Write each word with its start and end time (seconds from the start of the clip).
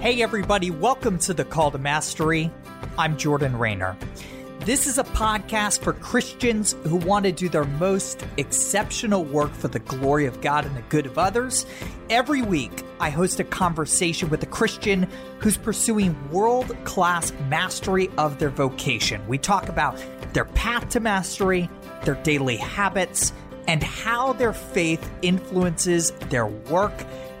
Hey, 0.00 0.22
everybody, 0.22 0.70
welcome 0.70 1.18
to 1.18 1.34
the 1.34 1.44
Call 1.44 1.72
to 1.72 1.78
Mastery. 1.78 2.52
I'm 2.96 3.16
Jordan 3.16 3.58
Raynor. 3.58 3.96
This 4.60 4.86
is 4.86 4.96
a 4.96 5.02
podcast 5.02 5.80
for 5.80 5.92
Christians 5.92 6.76
who 6.84 6.94
want 6.94 7.24
to 7.24 7.32
do 7.32 7.48
their 7.48 7.64
most 7.64 8.24
exceptional 8.36 9.24
work 9.24 9.52
for 9.52 9.66
the 9.66 9.80
glory 9.80 10.26
of 10.26 10.40
God 10.40 10.64
and 10.64 10.76
the 10.76 10.82
good 10.82 11.06
of 11.06 11.18
others. 11.18 11.66
Every 12.10 12.42
week, 12.42 12.84
I 13.00 13.10
host 13.10 13.40
a 13.40 13.44
conversation 13.44 14.30
with 14.30 14.40
a 14.44 14.46
Christian 14.46 15.08
who's 15.40 15.56
pursuing 15.56 16.16
world 16.30 16.76
class 16.84 17.32
mastery 17.48 18.08
of 18.18 18.38
their 18.38 18.50
vocation. 18.50 19.26
We 19.26 19.36
talk 19.36 19.68
about 19.68 20.00
their 20.32 20.44
path 20.44 20.90
to 20.90 21.00
mastery, 21.00 21.68
their 22.04 22.14
daily 22.22 22.56
habits, 22.56 23.32
and 23.66 23.82
how 23.82 24.32
their 24.34 24.52
faith 24.52 25.10
influences 25.22 26.12
their 26.30 26.46
work 26.46 26.94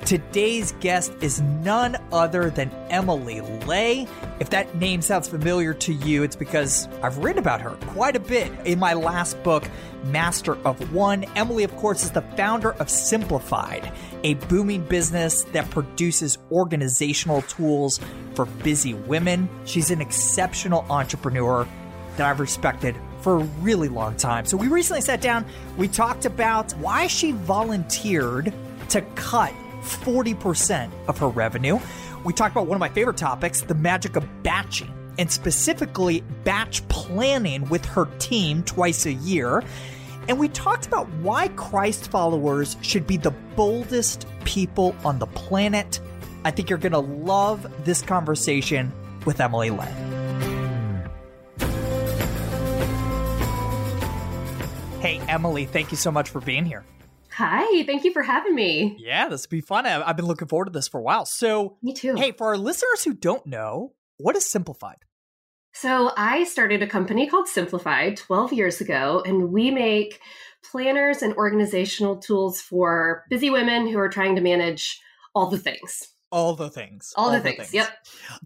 Today's 0.08 0.72
guest 0.80 1.12
is 1.20 1.42
none 1.42 1.98
other 2.12 2.48
than 2.48 2.70
Emily 2.88 3.42
Ley. 3.66 4.08
If 4.40 4.48
that 4.48 4.74
name 4.76 5.02
sounds 5.02 5.28
familiar 5.28 5.74
to 5.74 5.92
you, 5.92 6.22
it's 6.22 6.34
because 6.34 6.88
I've 7.02 7.18
written 7.18 7.40
about 7.40 7.60
her 7.60 7.72
quite 7.88 8.16
a 8.16 8.20
bit 8.20 8.50
in 8.64 8.78
my 8.78 8.94
last 8.94 9.42
book, 9.42 9.68
Master 10.04 10.56
of 10.66 10.94
One. 10.94 11.24
Emily, 11.36 11.62
of 11.62 11.76
course, 11.76 12.04
is 12.04 12.10
the 12.10 12.22
founder 12.38 12.72
of 12.72 12.88
Simplified, 12.88 13.92
a 14.24 14.32
booming 14.32 14.82
business 14.84 15.44
that 15.52 15.68
produces 15.68 16.38
organizational 16.50 17.42
tools 17.42 18.00
for 18.34 18.46
busy 18.46 18.94
women. 18.94 19.46
She's 19.66 19.90
an 19.90 20.00
exceptional 20.00 20.86
entrepreneur 20.88 21.68
that 22.16 22.26
I've 22.26 22.40
respected 22.40 22.96
for 23.20 23.40
a 23.40 23.44
really 23.60 23.90
long 23.90 24.16
time. 24.16 24.46
So 24.46 24.56
we 24.56 24.68
recently 24.68 25.02
sat 25.02 25.20
down, 25.20 25.44
we 25.76 25.86
talked 25.86 26.24
about 26.24 26.72
why 26.78 27.08
she 27.08 27.32
volunteered 27.32 28.54
to 28.88 29.02
cut 29.14 29.52
40% 29.80 30.90
of 31.08 31.18
her 31.18 31.28
revenue. 31.28 31.78
We 32.24 32.32
talked 32.32 32.54
about 32.54 32.66
one 32.66 32.76
of 32.76 32.80
my 32.80 32.88
favorite 32.88 33.16
topics, 33.16 33.62
the 33.62 33.74
magic 33.74 34.16
of 34.16 34.42
batching, 34.42 34.92
and 35.18 35.30
specifically 35.30 36.22
batch 36.44 36.86
planning 36.88 37.68
with 37.68 37.84
her 37.86 38.06
team 38.18 38.62
twice 38.62 39.06
a 39.06 39.12
year. 39.12 39.62
And 40.28 40.38
we 40.38 40.48
talked 40.48 40.86
about 40.86 41.08
why 41.22 41.48
Christ 41.48 42.10
followers 42.10 42.76
should 42.82 43.06
be 43.06 43.16
the 43.16 43.30
boldest 43.56 44.26
people 44.44 44.94
on 45.04 45.18
the 45.18 45.26
planet. 45.26 46.00
I 46.44 46.50
think 46.50 46.68
you're 46.68 46.78
going 46.78 46.92
to 46.92 46.98
love 46.98 47.66
this 47.84 48.02
conversation 48.02 48.92
with 49.24 49.40
Emily 49.40 49.70
Lynn. 49.70 49.88
Hey, 55.00 55.20
Emily, 55.28 55.64
thank 55.64 55.90
you 55.90 55.96
so 55.96 56.10
much 56.10 56.28
for 56.28 56.40
being 56.40 56.64
here. 56.64 56.84
Hi, 57.38 57.84
thank 57.84 58.02
you 58.02 58.12
for 58.12 58.22
having 58.22 58.56
me. 58.56 58.96
Yeah, 58.98 59.28
this 59.28 59.46
will 59.46 59.58
be 59.58 59.60
fun. 59.60 59.86
I've 59.86 60.16
been 60.16 60.26
looking 60.26 60.48
forward 60.48 60.64
to 60.64 60.72
this 60.72 60.88
for 60.88 60.98
a 60.98 61.02
while. 61.04 61.24
So, 61.24 61.76
me 61.84 61.94
too. 61.94 62.16
Hey, 62.16 62.32
for 62.32 62.48
our 62.48 62.58
listeners 62.58 63.04
who 63.04 63.14
don't 63.14 63.46
know, 63.46 63.92
what 64.16 64.34
is 64.34 64.44
Simplified? 64.44 65.04
So, 65.72 66.10
I 66.16 66.42
started 66.42 66.82
a 66.82 66.86
company 66.88 67.28
called 67.28 67.46
Simplified 67.46 68.16
12 68.16 68.54
years 68.54 68.80
ago, 68.80 69.22
and 69.24 69.52
we 69.52 69.70
make 69.70 70.18
planners 70.68 71.22
and 71.22 71.32
organizational 71.34 72.16
tools 72.16 72.60
for 72.60 73.22
busy 73.30 73.50
women 73.50 73.86
who 73.86 74.00
are 74.00 74.08
trying 74.08 74.34
to 74.34 74.40
manage 74.40 75.00
all 75.32 75.46
the 75.46 75.58
things. 75.58 76.08
All 76.32 76.56
the 76.56 76.70
things. 76.70 77.14
All, 77.16 77.26
all 77.26 77.30
the, 77.30 77.38
the 77.38 77.44
things. 77.44 77.56
things. 77.58 77.74
Yep. 77.74 77.88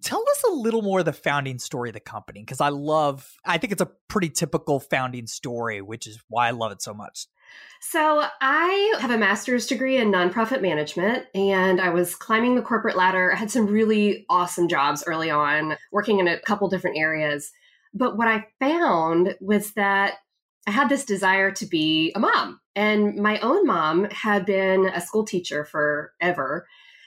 Tell 0.02 0.20
us 0.20 0.44
a 0.50 0.52
little 0.52 0.82
more 0.82 0.98
of 0.98 1.06
the 1.06 1.14
founding 1.14 1.58
story 1.58 1.88
of 1.88 1.94
the 1.94 2.00
company 2.00 2.42
because 2.42 2.60
I 2.60 2.68
love, 2.68 3.26
I 3.42 3.56
think 3.56 3.72
it's 3.72 3.80
a 3.80 3.90
pretty 4.08 4.28
typical 4.28 4.80
founding 4.80 5.26
story, 5.26 5.80
which 5.80 6.06
is 6.06 6.20
why 6.28 6.48
I 6.48 6.50
love 6.50 6.72
it 6.72 6.82
so 6.82 6.92
much. 6.92 7.26
So, 7.80 8.24
I 8.40 8.94
have 9.00 9.10
a 9.10 9.18
master's 9.18 9.66
degree 9.66 9.96
in 9.96 10.12
nonprofit 10.12 10.62
management, 10.62 11.26
and 11.34 11.80
I 11.80 11.90
was 11.90 12.14
climbing 12.14 12.54
the 12.54 12.62
corporate 12.62 12.96
ladder. 12.96 13.32
I 13.32 13.36
had 13.36 13.50
some 13.50 13.66
really 13.66 14.24
awesome 14.30 14.68
jobs 14.68 15.02
early 15.06 15.30
on, 15.30 15.76
working 15.90 16.20
in 16.20 16.28
a 16.28 16.40
couple 16.40 16.68
different 16.68 16.96
areas. 16.96 17.50
But 17.92 18.16
what 18.16 18.28
I 18.28 18.46
found 18.60 19.36
was 19.40 19.72
that 19.72 20.14
I 20.66 20.70
had 20.70 20.88
this 20.88 21.04
desire 21.04 21.50
to 21.50 21.66
be 21.66 22.12
a 22.14 22.20
mom. 22.20 22.60
And 22.74 23.16
my 23.16 23.38
own 23.40 23.66
mom 23.66 24.04
had 24.10 24.46
been 24.46 24.86
a 24.86 25.00
school 25.00 25.24
teacher 25.24 25.64
forever. 25.64 26.66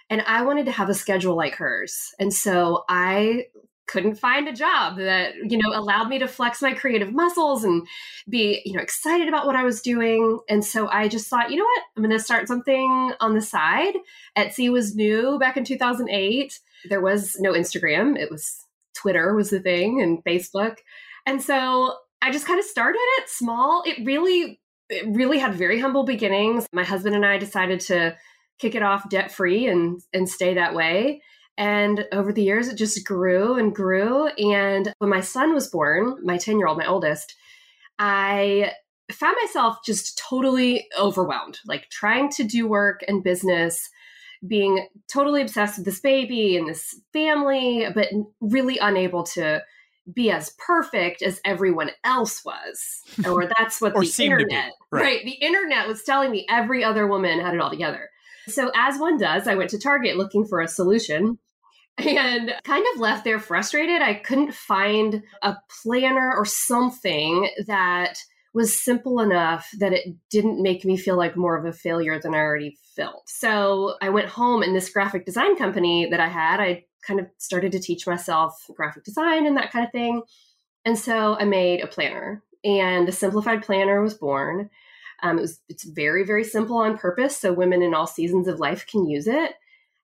And 0.09 0.21
I 0.23 0.43
wanted 0.43 0.65
to 0.65 0.71
have 0.71 0.89
a 0.89 0.93
schedule 0.93 1.35
like 1.35 1.55
hers. 1.55 2.13
And 2.19 2.33
so 2.33 2.83
I 2.89 3.45
couldn't 3.87 4.15
find 4.15 4.47
a 4.47 4.53
job 4.53 4.97
that 4.97 5.35
you 5.35 5.57
know 5.57 5.71
allowed 5.73 6.07
me 6.07 6.19
to 6.19 6.27
flex 6.27 6.61
my 6.61 6.73
creative 6.73 7.13
muscles 7.13 7.63
and 7.63 7.87
be 8.27 8.61
you 8.65 8.73
know 8.73 8.81
excited 8.81 9.27
about 9.27 9.45
what 9.45 9.55
i 9.55 9.63
was 9.63 9.81
doing. 9.81 10.39
And 10.49 10.63
so 10.63 10.87
i 10.89 11.07
just 11.07 11.27
thought 11.27 11.51
you 11.51 11.57
know 11.57 11.65
what? 11.65 11.83
I'm 11.95 12.03
going 12.03 12.17
to 12.17 12.23
start 12.23 12.47
something 12.47 13.13
on 13.19 13.33
the 13.33 13.41
side. 13.41 13.95
Etsy 14.37 14.71
was 14.71 14.95
new 14.95 15.37
back 15.39 15.57
in 15.57 15.63
2008 15.63 16.59
there 16.87 17.01
was 17.01 17.35
no 17.39 17.53
instagram. 17.53 18.17
It 18.17 18.31
was 18.31 18.63
twitter 18.95 19.33
was 19.35 19.49
the 19.49 19.59
thing 19.59 20.01
and 20.01 20.23
facebook. 20.23 20.77
And 21.25 21.41
so 21.41 21.95
i 22.21 22.31
just 22.31 22.47
kind 22.47 22.59
of 22.59 22.65
started 22.65 22.99
it 23.17 23.29
small. 23.29 23.83
It 23.85 24.05
really 24.05 24.59
it 24.89 25.05
really 25.15 25.39
had 25.39 25.55
very 25.55 25.79
humble 25.79 26.03
beginnings. 26.03 26.67
My 26.73 26.83
husband 26.83 27.15
and 27.15 27.25
i 27.25 27.37
decided 27.37 27.79
to 27.81 28.15
kick 28.57 28.73
it 28.73 28.83
off 28.83 29.09
debt 29.09 29.31
free 29.31 29.67
and 29.67 30.01
and 30.13 30.29
stay 30.29 30.53
that 30.55 30.73
way 30.73 31.21
and 31.57 32.05
over 32.11 32.33
the 32.33 32.43
years, 32.43 32.67
it 32.67 32.77
just 32.77 33.05
grew 33.05 33.55
and 33.57 33.73
grew. 33.73 34.27
And 34.27 34.93
when 34.97 35.09
my 35.09 35.21
son 35.21 35.53
was 35.53 35.67
born, 35.67 36.17
my 36.23 36.37
10 36.37 36.57
year 36.57 36.67
old, 36.67 36.77
my 36.77 36.85
oldest, 36.85 37.35
I 37.97 38.71
found 39.11 39.37
myself 39.41 39.77
just 39.85 40.17
totally 40.17 40.87
overwhelmed, 40.99 41.59
like 41.65 41.89
trying 41.89 42.29
to 42.31 42.43
do 42.43 42.67
work 42.67 43.01
and 43.07 43.23
business, 43.23 43.89
being 44.45 44.87
totally 45.11 45.41
obsessed 45.41 45.77
with 45.77 45.85
this 45.85 46.01
baby 46.01 46.57
and 46.57 46.67
this 46.67 46.99
family, 47.13 47.87
but 47.93 48.07
really 48.41 48.77
unable 48.79 49.23
to 49.23 49.61
be 50.13 50.29
as 50.29 50.53
perfect 50.59 51.21
as 51.21 51.39
everyone 51.45 51.91
else 52.03 52.43
was. 52.43 53.01
Or 53.25 53.49
that's 53.57 53.79
what 53.79 53.95
or 53.95 54.03
the 54.03 54.23
internet, 54.23 54.71
right. 54.91 55.01
right? 55.01 55.25
The 55.25 55.31
internet 55.31 55.87
was 55.87 56.03
telling 56.03 56.31
me 56.31 56.45
every 56.49 56.83
other 56.83 57.07
woman 57.07 57.39
had 57.39 57.53
it 57.53 57.61
all 57.61 57.69
together. 57.69 58.09
So, 58.47 58.71
as 58.75 58.99
one 58.99 59.17
does, 59.17 59.47
I 59.47 59.55
went 59.55 59.69
to 59.71 59.79
Target 59.79 60.17
looking 60.17 60.45
for 60.45 60.61
a 60.61 60.67
solution 60.67 61.39
and 61.97 62.53
kind 62.63 62.85
of 62.93 62.99
left 62.99 63.23
there 63.23 63.39
frustrated. 63.39 64.01
I 64.01 64.15
couldn't 64.15 64.53
find 64.53 65.23
a 65.41 65.55
planner 65.83 66.33
or 66.35 66.45
something 66.45 67.49
that 67.67 68.17
was 68.53 68.81
simple 68.81 69.19
enough 69.19 69.69
that 69.79 69.93
it 69.93 70.15
didn't 70.29 70.61
make 70.61 70.85
me 70.85 70.97
feel 70.97 71.17
like 71.17 71.35
more 71.35 71.57
of 71.57 71.65
a 71.65 71.73
failure 71.73 72.19
than 72.19 72.33
I 72.33 72.39
already 72.39 72.77
felt. 72.95 73.27
So 73.27 73.95
I 74.01 74.09
went 74.09 74.29
home 74.29 74.63
and 74.63 74.73
this 74.73 74.89
graphic 74.89 75.25
design 75.25 75.57
company 75.57 76.05
that 76.09 76.21
I 76.21 76.29
had, 76.29 76.61
I 76.61 76.85
kind 77.05 77.19
of 77.19 77.27
started 77.37 77.73
to 77.73 77.79
teach 77.79 78.07
myself 78.07 78.65
graphic 78.73 79.03
design 79.03 79.45
and 79.45 79.57
that 79.57 79.71
kind 79.71 79.85
of 79.85 79.91
thing. 79.91 80.23
And 80.85 80.97
so 80.97 81.35
I 81.37 81.43
made 81.43 81.81
a 81.81 81.87
planner 81.87 82.43
and 82.63 83.07
the 83.07 83.11
simplified 83.11 83.63
planner 83.63 84.01
was 84.01 84.13
born. 84.13 84.69
Um, 85.21 85.37
it 85.37 85.41
was 85.41 85.59
it's 85.69 85.83
very 85.83 86.25
very 86.25 86.43
simple 86.43 86.77
on 86.77 86.97
purpose, 86.97 87.37
so 87.37 87.53
women 87.53 87.81
in 87.81 87.93
all 87.93 88.07
seasons 88.07 88.47
of 88.47 88.59
life 88.59 88.85
can 88.85 89.07
use 89.07 89.27
it. 89.27 89.51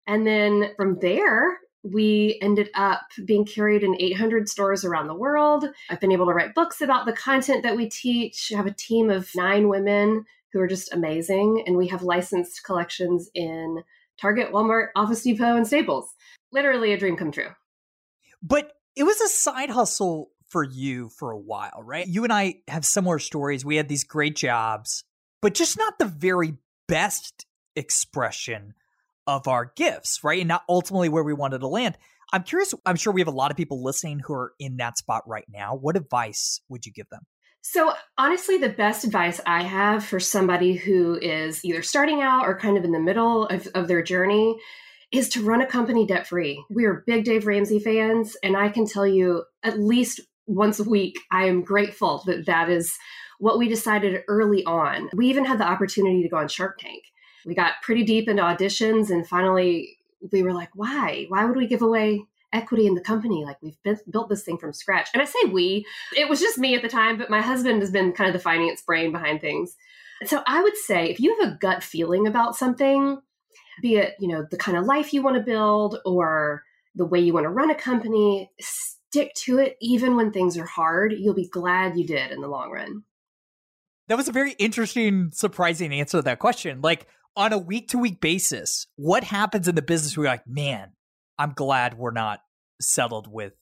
And 0.08 0.26
then 0.26 0.72
from 0.78 1.00
there, 1.00 1.58
we 1.84 2.38
ended 2.42 2.70
up 2.76 3.02
being 3.26 3.46
carried 3.46 3.84
in 3.84 4.00
800 4.00 4.48
stores 4.48 4.86
around 4.86 5.08
the 5.08 5.16
world. 5.16 5.66
I've 5.90 6.00
been 6.00 6.12
able 6.12 6.28
to 6.28 6.34
write 6.34 6.54
books 6.54 6.82
about 6.82 7.06
the 7.06 7.14
content 7.14 7.64
that 7.64 7.76
we 7.76 7.90
teach. 7.90 8.52
I 8.54 8.58
have 8.58 8.68
a 8.68 8.74
team 8.74 9.10
of 9.10 9.30
nine 9.36 9.68
women 9.68 10.26
who 10.54 10.60
are 10.60 10.68
just 10.68 10.94
amazing. 10.94 11.64
And 11.66 11.78
we 11.78 11.88
have 11.88 12.04
licensed 12.04 12.64
collections 12.64 13.30
in 13.34 13.84
Target, 14.20 14.52
Walmart, 14.52 14.90
Office 14.96 15.24
Depot, 15.24 15.56
and 15.56 15.66
Staples. 15.66 16.14
Literally 16.52 16.94
a 16.94 16.98
dream 16.98 17.18
come 17.18 17.32
true. 17.32 17.50
But 18.44 18.74
it 18.96 19.04
was 19.04 19.22
a 19.22 19.30
side 19.30 19.70
hustle 19.70 20.32
for 20.48 20.64
you 20.64 21.10
for 21.10 21.32
a 21.32 21.38
while, 21.38 21.82
right? 21.82 22.06
You 22.06 22.24
and 22.24 22.34
I 22.34 22.56
have 22.68 22.86
similar 22.86 23.20
stories. 23.20 23.64
We 23.64 23.78
had 23.78 23.88
these 23.88 24.04
great 24.04 24.36
jobs, 24.36 25.04
but 25.42 25.54
just 25.54 25.78
not 25.78 25.98
the 25.98 26.06
very 26.06 26.56
best 26.88 27.46
expression 27.76 28.74
of 29.28 29.48
our 29.48 29.72
gifts, 29.76 30.20
right? 30.24 30.40
And 30.40 30.48
not 30.48 30.64
ultimately 30.68 31.10
where 31.10 31.24
we 31.24 31.34
wanted 31.34 31.60
to 31.60 31.68
land. 31.68 31.98
I'm 32.34 32.44
curious, 32.44 32.74
I'm 32.86 32.96
sure 32.96 33.12
we 33.12 33.22
have 33.22 33.28
a 33.28 33.32
lot 33.32 33.52
of 33.52 33.58
people 33.58 33.84
listening 33.84 34.20
who 34.20 34.34
are 34.34 34.54
in 34.60 34.78
that 34.78 34.98
spot 34.98 35.24
right 35.28 35.46
now. 35.50 35.76
What 35.76 35.98
advice 35.98 36.62
would 36.70 36.86
you 36.86 36.92
give 36.92 37.10
them? 37.10 37.22
So, 37.64 37.94
honestly, 38.18 38.58
the 38.58 38.70
best 38.70 39.04
advice 39.04 39.40
I 39.46 39.64
have 39.64 40.04
for 40.04 40.20
somebody 40.20 40.74
who 40.74 41.20
is 41.22 41.64
either 41.64 41.84
starting 41.84 42.22
out 42.22 42.48
or 42.48 42.58
kind 42.58 42.78
of 42.78 42.84
in 42.84 42.92
the 42.92 43.00
middle 43.00 43.46
of, 43.48 43.68
of 43.76 43.88
their 43.88 44.02
journey 44.02 44.58
is 45.12 45.30
to 45.30 45.44
run 45.44 45.62
a 45.62 45.68
company 45.68 46.08
debt 46.08 46.26
free. 46.26 46.64
We 46.72 46.86
are 46.86 47.04
big 47.06 47.26
Dave 47.26 47.46
Ramsey 47.46 47.80
fans, 47.80 48.36
and 48.44 48.58
I 48.58 48.70
can 48.70 48.88
tell 48.88 49.06
you 49.06 49.44
at 49.62 49.80
least 49.80 50.22
once 50.48 50.80
a 50.80 50.90
week, 50.90 51.20
I 51.32 51.46
am 51.46 51.64
grateful 51.64 52.24
that 52.26 52.46
that 52.48 52.70
is 52.70 52.98
what 53.40 53.60
we 53.60 53.68
decided 53.68 54.24
early 54.28 54.64
on. 54.66 55.10
We 55.14 55.28
even 55.28 55.46
had 55.46 55.60
the 55.60 55.68
opportunity 55.68 56.24
to 56.24 56.30
go 56.30 56.38
on 56.38 56.48
Shark 56.48 56.80
Tank. 56.80 57.04
We 57.46 57.56
got 57.56 57.82
pretty 57.82 58.04
deep 58.04 58.28
into 58.28 58.44
auditions, 58.44 59.10
and 59.10 59.28
finally, 59.28 59.98
we 60.32 60.44
were 60.44 60.54
like, 60.54 60.70
why? 60.76 61.26
Why 61.30 61.46
would 61.46 61.58
we 61.58 61.68
give 61.68 61.82
away 61.82 62.26
equity 62.54 62.88
in 62.88 62.96
the 62.96 63.02
company. 63.02 63.44
Like 63.46 63.58
we've 63.62 63.82
been, 63.84 63.98
built 64.10 64.30
this 64.30 64.44
thing 64.44 64.58
from 64.58 64.74
scratch. 64.74 65.10
And 65.14 65.22
I 65.22 65.26
say 65.26 65.40
we, 65.52 65.86
it 66.16 66.30
was 66.30 66.40
just 66.40 66.58
me 66.58 66.76
at 66.76 66.82
the 66.82 66.90
time, 66.90 67.18
but 67.18 67.30
my 67.30 67.42
husband 67.42 67.82
has 67.82 67.92
been 67.92 68.12
kind 68.12 68.28
of 68.28 68.34
the 68.34 68.40
finance 68.40 68.82
brain 68.82 69.12
behind 69.12 69.42
things. 69.42 69.76
So 70.26 70.44
I 70.46 70.62
would 70.62 70.78
say 70.78 71.10
if 71.10 71.20
you 71.20 71.36
have 71.40 71.52
a 71.52 71.58
gut 71.58 71.84
feeling 71.84 72.28
about 72.28 72.56
something, 72.56 73.20
be 73.82 73.96
it, 73.96 74.16
you 74.20 74.28
know, 74.28 74.46
the 74.50 74.58
kind 74.58 74.78
of 74.78 74.86
life 74.86 75.14
you 75.14 75.22
want 75.22 75.38
to 75.38 75.44
build 75.44 75.98
or 76.06 76.64
the 76.96 77.06
way 77.06 77.20
you 77.20 77.34
want 77.34 77.46
to 77.46 77.50
run 77.50 77.72
a 77.72 77.76
company, 77.76 78.52
stick 78.60 79.34
to 79.36 79.58
it 79.58 79.78
even 79.82 80.16
when 80.16 80.32
things 80.32 80.58
are 80.58 80.66
hard. 80.66 81.14
You'll 81.14 81.34
be 81.34 81.48
glad 81.48 81.98
you 81.98 82.06
did 82.06 82.32
in 82.32 82.42
the 82.42 82.48
long 82.48 82.70
run. 82.70 83.04
That 84.08 84.18
was 84.18 84.28
a 84.28 84.34
very 84.34 84.52
interesting, 84.54 85.32
surprising 85.32 85.94
answer 85.94 86.18
to 86.18 86.22
that 86.24 86.40
question. 86.40 86.82
Like 86.82 87.08
on 87.36 87.54
a 87.54 87.58
week 87.58 87.90
to 87.90 87.98
week 87.98 88.22
basis, 88.22 88.88
what 88.96 89.24
happens 89.24 89.68
in 89.68 89.76
the 89.76 89.82
business 89.82 90.16
where 90.16 90.26
you're 90.26 90.34
like, 90.34 90.48
man, 90.48 90.92
I'm 91.38 91.54
glad 91.54 91.98
we're 91.98 92.12
not 92.12 92.40
settled 92.82 93.28
with, 93.32 93.54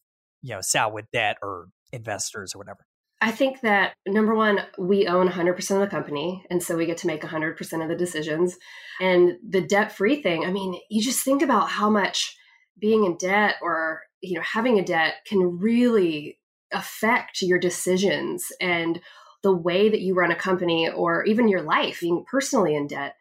you 0.41 0.55
know, 0.55 0.61
sal 0.61 0.91
with 0.91 1.05
debt 1.11 1.37
or 1.41 1.67
investors 1.91 2.53
or 2.55 2.59
whatever. 2.59 2.85
I 3.21 3.31
think 3.31 3.61
that 3.61 3.93
number 4.07 4.33
one, 4.33 4.59
we 4.77 5.07
own 5.07 5.27
100% 5.27 5.71
of 5.71 5.81
the 5.81 5.87
company. 5.87 6.45
And 6.49 6.63
so 6.63 6.77
we 6.77 6.85
get 6.85 6.97
to 6.97 7.07
make 7.07 7.21
100% 7.21 7.83
of 7.83 7.89
the 7.89 7.95
decisions. 7.95 8.57
And 9.01 9.33
the 9.47 9.61
debt 9.61 9.91
free 9.91 10.21
thing, 10.21 10.45
I 10.45 10.51
mean, 10.51 10.79
you 10.89 11.01
just 11.01 11.23
think 11.25 11.41
about 11.41 11.69
how 11.69 11.89
much 11.89 12.37
being 12.79 13.03
in 13.03 13.17
debt 13.17 13.55
or, 13.61 14.03
you 14.21 14.35
know, 14.35 14.43
having 14.43 14.79
a 14.79 14.85
debt 14.85 15.15
can 15.27 15.59
really 15.59 16.39
affect 16.71 17.41
your 17.41 17.59
decisions 17.59 18.45
and 18.61 19.01
the 19.43 19.55
way 19.55 19.89
that 19.89 20.01
you 20.01 20.13
run 20.13 20.31
a 20.31 20.35
company 20.35 20.89
or 20.89 21.25
even 21.25 21.49
your 21.49 21.61
life 21.61 21.99
being 22.01 22.23
personally 22.29 22.75
in 22.75 22.87
debt. 22.87 23.15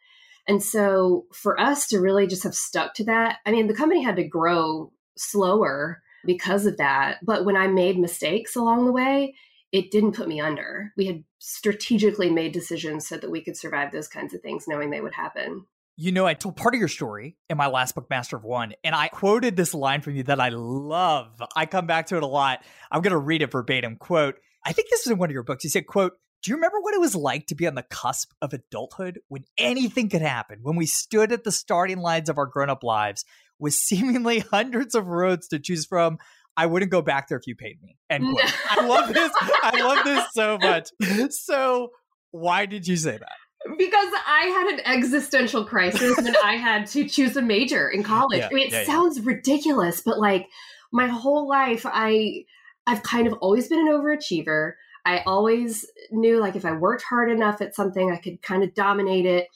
And 0.49 0.63
so 0.63 1.27
for 1.33 1.61
us 1.61 1.87
to 1.89 2.01
really 2.01 2.27
just 2.27 2.43
have 2.43 2.55
stuck 2.55 2.95
to 2.95 3.05
that, 3.05 3.37
I 3.45 3.53
mean, 3.53 3.67
the 3.67 3.75
company 3.75 4.03
had 4.03 4.17
to 4.17 4.25
grow 4.25 4.91
slower 5.17 6.03
because 6.25 6.67
of 6.67 6.79
that. 6.79 7.19
But 7.23 7.45
when 7.45 7.57
I 7.57 7.67
made 7.69 7.99
mistakes 7.99 8.57
along 8.57 8.87
the 8.87 8.93
way, 8.93 9.35
it 9.73 9.91
didn't 9.91 10.13
put 10.13 10.27
me 10.27 10.41
under. 10.41 10.93
We 10.97 11.07
had 11.07 11.25
strategically 11.39 12.31
made 12.31 12.53
decisions 12.53 13.07
so 13.07 13.19
that 13.19 13.31
we 13.31 13.43
could 13.45 13.57
survive 13.57 13.93
those 13.93 14.09
kinds 14.09 14.33
of 14.33 14.41
things, 14.41 14.65
knowing 14.67 14.91
they 14.91 15.03
would 15.03 15.15
happen. 15.15 15.67
You 15.97 16.13
know, 16.13 16.27
I 16.27 16.35
told 16.35 16.57
part 16.57 16.75
of 16.75 16.79
your 16.79 16.89
story 16.89 17.37
in 17.51 17.59
my 17.59 17.67
last 17.67 17.95
book, 17.95 18.09
Master 18.09 18.37
of 18.37 18.45
One, 18.45 18.73
and 18.85 18.95
I 18.95 19.09
quoted 19.09 19.57
this 19.57 19.75
line 19.75 20.01
from 20.01 20.15
you 20.15 20.23
that 20.23 20.41
I 20.41 20.49
love. 20.51 21.43
I 21.57 21.67
come 21.67 21.87
back 21.87 22.07
to 22.07 22.17
it 22.17 22.23
a 22.23 22.27
lot. 22.27 22.63
I'm 22.91 23.03
going 23.03 23.11
to 23.11 23.19
read 23.19 23.43
it 23.43 23.51
verbatim. 23.51 23.97
Quote, 23.97 24.37
I 24.65 24.73
think 24.73 24.89
this 24.91 25.01
is 25.01 25.13
in 25.13 25.19
one 25.19 25.29
of 25.29 25.35
your 25.35 25.43
books. 25.43 25.65
You 25.65 25.71
said, 25.71 25.87
quote, 25.87 26.13
do 26.43 26.51
you 26.51 26.57
remember 26.57 26.81
what 26.81 26.95
it 26.95 27.01
was 27.01 27.15
like 27.15 27.47
to 27.47 27.55
be 27.55 27.67
on 27.67 27.75
the 27.75 27.83
cusp 27.83 28.33
of 28.41 28.53
adulthood 28.53 29.21
when 29.29 29.45
anything 29.57 30.09
could 30.09 30.23
happen, 30.23 30.61
when 30.63 30.77
we 30.77 30.87
stood 30.87 31.33
at 31.33 31.45
the 31.45 31.53
starting 31.53 31.99
lines 31.99 32.29
of 32.29 32.39
our 32.39 32.47
grown 32.47 32.71
up 32.71 32.85
lives 32.85 33.25
with 33.59 33.75
seemingly 33.75 34.39
hundreds 34.51 34.95
of 34.95 35.09
roads 35.09 35.49
to 35.49 35.59
choose 35.59 35.85
from? 35.85 36.19
I 36.57 36.67
wouldn't 36.67 36.91
go 36.91 37.03
back 37.03 37.29
there 37.29 37.39
if 37.39 37.47
you 37.47 37.55
paid 37.55 37.81
me. 37.81 37.97
End 38.11 38.25
And 38.25 38.37
I 38.69 38.85
love 38.85 39.15
this. 39.15 39.31
I 39.41 39.81
love 39.81 40.05
this 40.05 40.27
so 40.33 40.59
much. 40.59 40.91
So, 41.31 41.91
why 42.33 42.67
did 42.67 42.87
you 42.87 42.97
say 42.97 43.17
that? 43.17 43.77
Because 43.79 44.09
I 44.27 44.47
had 44.47 44.75
an 44.75 44.81
existential 44.85 45.65
crisis 45.65 46.17
when 46.17 46.35
I 46.45 46.57
had 46.57 46.87
to 46.89 47.09
choose 47.09 47.37
a 47.37 47.43
major 47.43 47.89
in 47.89 48.03
college. 48.03 48.41
Yeah, 48.41 48.49
I 48.51 48.55
mean, 48.55 48.67
it 48.67 48.73
yeah, 48.73 48.85
sounds 48.85 49.19
yeah. 49.19 49.25
ridiculous, 49.27 50.03
but 50.05 50.19
like 50.19 50.49
my 50.93 51.07
whole 51.07 51.49
life, 51.49 51.87
I 51.87 52.45
I've 52.89 53.03
kind 53.03 53.27
of 53.27 53.35
always 53.35 53.69
been 53.69 53.81
an 53.81 53.89
overachiever. 53.89 54.73
I 55.09 55.23
always 55.27 55.87
knew 56.11 56.39
like 56.39 56.55
if 56.55 56.67
I 56.67 56.73
worked 56.73 57.03
hard 57.03 57.33
enough 57.33 57.63
at 57.63 57.75
something, 57.75 58.13
I 58.13 58.19
could 58.19 58.43
kind 58.43 58.63
of 58.63 58.75
dominate 58.75 59.25
it. 59.25 59.49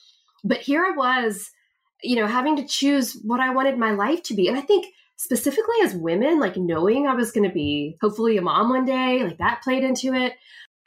But 0.43 0.57
here 0.57 0.83
I 0.83 0.95
was, 0.97 1.51
you 2.01 2.15
know, 2.15 2.25
having 2.25 2.55
to 2.55 2.65
choose 2.65 3.13
what 3.23 3.39
I 3.39 3.53
wanted 3.53 3.77
my 3.77 3.91
life 3.91 4.23
to 4.23 4.33
be. 4.33 4.47
And 4.47 4.57
I 4.57 4.61
think 4.61 4.87
specifically 5.15 5.75
as 5.83 5.93
women, 5.93 6.39
like 6.39 6.57
knowing 6.57 7.07
I 7.07 7.13
was 7.13 7.31
going 7.31 7.47
to 7.47 7.53
be 7.53 7.97
hopefully 8.01 8.35
a 8.35 8.41
mom 8.41 8.69
one 8.69 8.83
day, 8.83 9.23
like 9.23 9.37
that 9.37 9.61
played 9.63 9.83
into 9.83 10.15
it. 10.15 10.33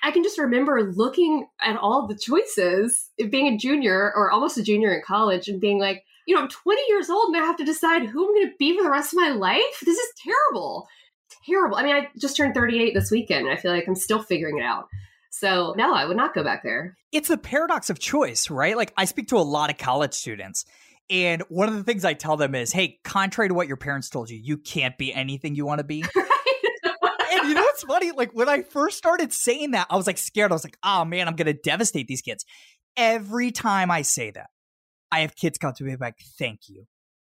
I 0.02 0.10
can 0.10 0.24
just 0.24 0.38
remember 0.38 0.92
looking 0.92 1.46
at 1.62 1.76
all 1.76 2.08
the 2.08 2.18
choices, 2.18 3.10
being 3.30 3.54
a 3.54 3.56
junior 3.56 4.12
or 4.16 4.32
almost 4.32 4.58
a 4.58 4.64
junior 4.64 4.92
in 4.92 5.02
college, 5.06 5.46
and 5.46 5.60
being 5.60 5.78
like, 5.78 6.02
you 6.26 6.34
know, 6.34 6.42
I'm 6.42 6.48
20 6.48 6.82
years 6.88 7.08
old 7.08 7.28
and 7.28 7.36
I 7.36 7.46
have 7.46 7.56
to 7.58 7.64
decide 7.64 8.06
who 8.06 8.26
I'm 8.26 8.34
going 8.34 8.48
to 8.48 8.56
be 8.58 8.76
for 8.76 8.82
the 8.82 8.90
rest 8.90 9.12
of 9.12 9.20
my 9.20 9.30
life. 9.30 9.80
This 9.84 9.96
is 9.96 10.12
terrible 10.24 10.88
terrible. 11.46 11.76
I 11.76 11.82
mean, 11.82 11.96
I 11.96 12.08
just 12.18 12.36
turned 12.36 12.54
38 12.54 12.94
this 12.94 13.10
weekend 13.10 13.46
and 13.46 13.56
I 13.56 13.60
feel 13.60 13.72
like 13.72 13.86
I'm 13.86 13.94
still 13.94 14.22
figuring 14.22 14.58
it 14.58 14.64
out. 14.64 14.88
So, 15.30 15.74
no, 15.76 15.94
I 15.94 16.06
would 16.06 16.16
not 16.16 16.34
go 16.34 16.42
back 16.42 16.62
there. 16.62 16.96
It's 17.12 17.28
the 17.28 17.36
paradox 17.36 17.90
of 17.90 17.98
choice, 17.98 18.48
right? 18.48 18.76
Like, 18.76 18.92
I 18.96 19.04
speak 19.04 19.28
to 19.28 19.36
a 19.36 19.44
lot 19.44 19.70
of 19.70 19.76
college 19.76 20.14
students, 20.14 20.64
and 21.10 21.42
one 21.48 21.68
of 21.68 21.74
the 21.74 21.84
things 21.84 22.04
I 22.04 22.14
tell 22.14 22.36
them 22.36 22.54
is 22.54 22.72
hey, 22.72 22.98
contrary 23.04 23.48
to 23.48 23.54
what 23.54 23.68
your 23.68 23.76
parents 23.76 24.08
told 24.08 24.30
you, 24.30 24.38
you 24.42 24.56
can't 24.56 24.96
be 24.96 25.12
anything 25.12 25.54
you 25.54 25.66
want 25.66 25.80
to 25.80 25.84
be. 25.84 26.02
and 26.14 27.48
you 27.48 27.54
know 27.54 27.60
what's 27.60 27.82
funny? 27.82 28.12
Like, 28.12 28.32
when 28.32 28.48
I 28.48 28.62
first 28.62 28.96
started 28.96 29.32
saying 29.32 29.72
that, 29.72 29.88
I 29.90 29.96
was 29.96 30.06
like 30.06 30.18
scared. 30.18 30.52
I 30.52 30.54
was 30.54 30.64
like, 30.64 30.78
oh 30.82 31.04
man, 31.04 31.28
I'm 31.28 31.36
going 31.36 31.46
to 31.46 31.52
devastate 31.52 32.08
these 32.08 32.22
kids. 32.22 32.44
Every 32.96 33.50
time 33.52 33.90
I 33.90 34.02
say 34.02 34.30
that, 34.30 34.48
I 35.12 35.20
have 35.20 35.36
kids 35.36 35.58
come 35.58 35.74
to 35.74 35.84
me 35.84 35.96
like, 36.00 36.16
thank 36.38 36.60
you. 36.68 36.86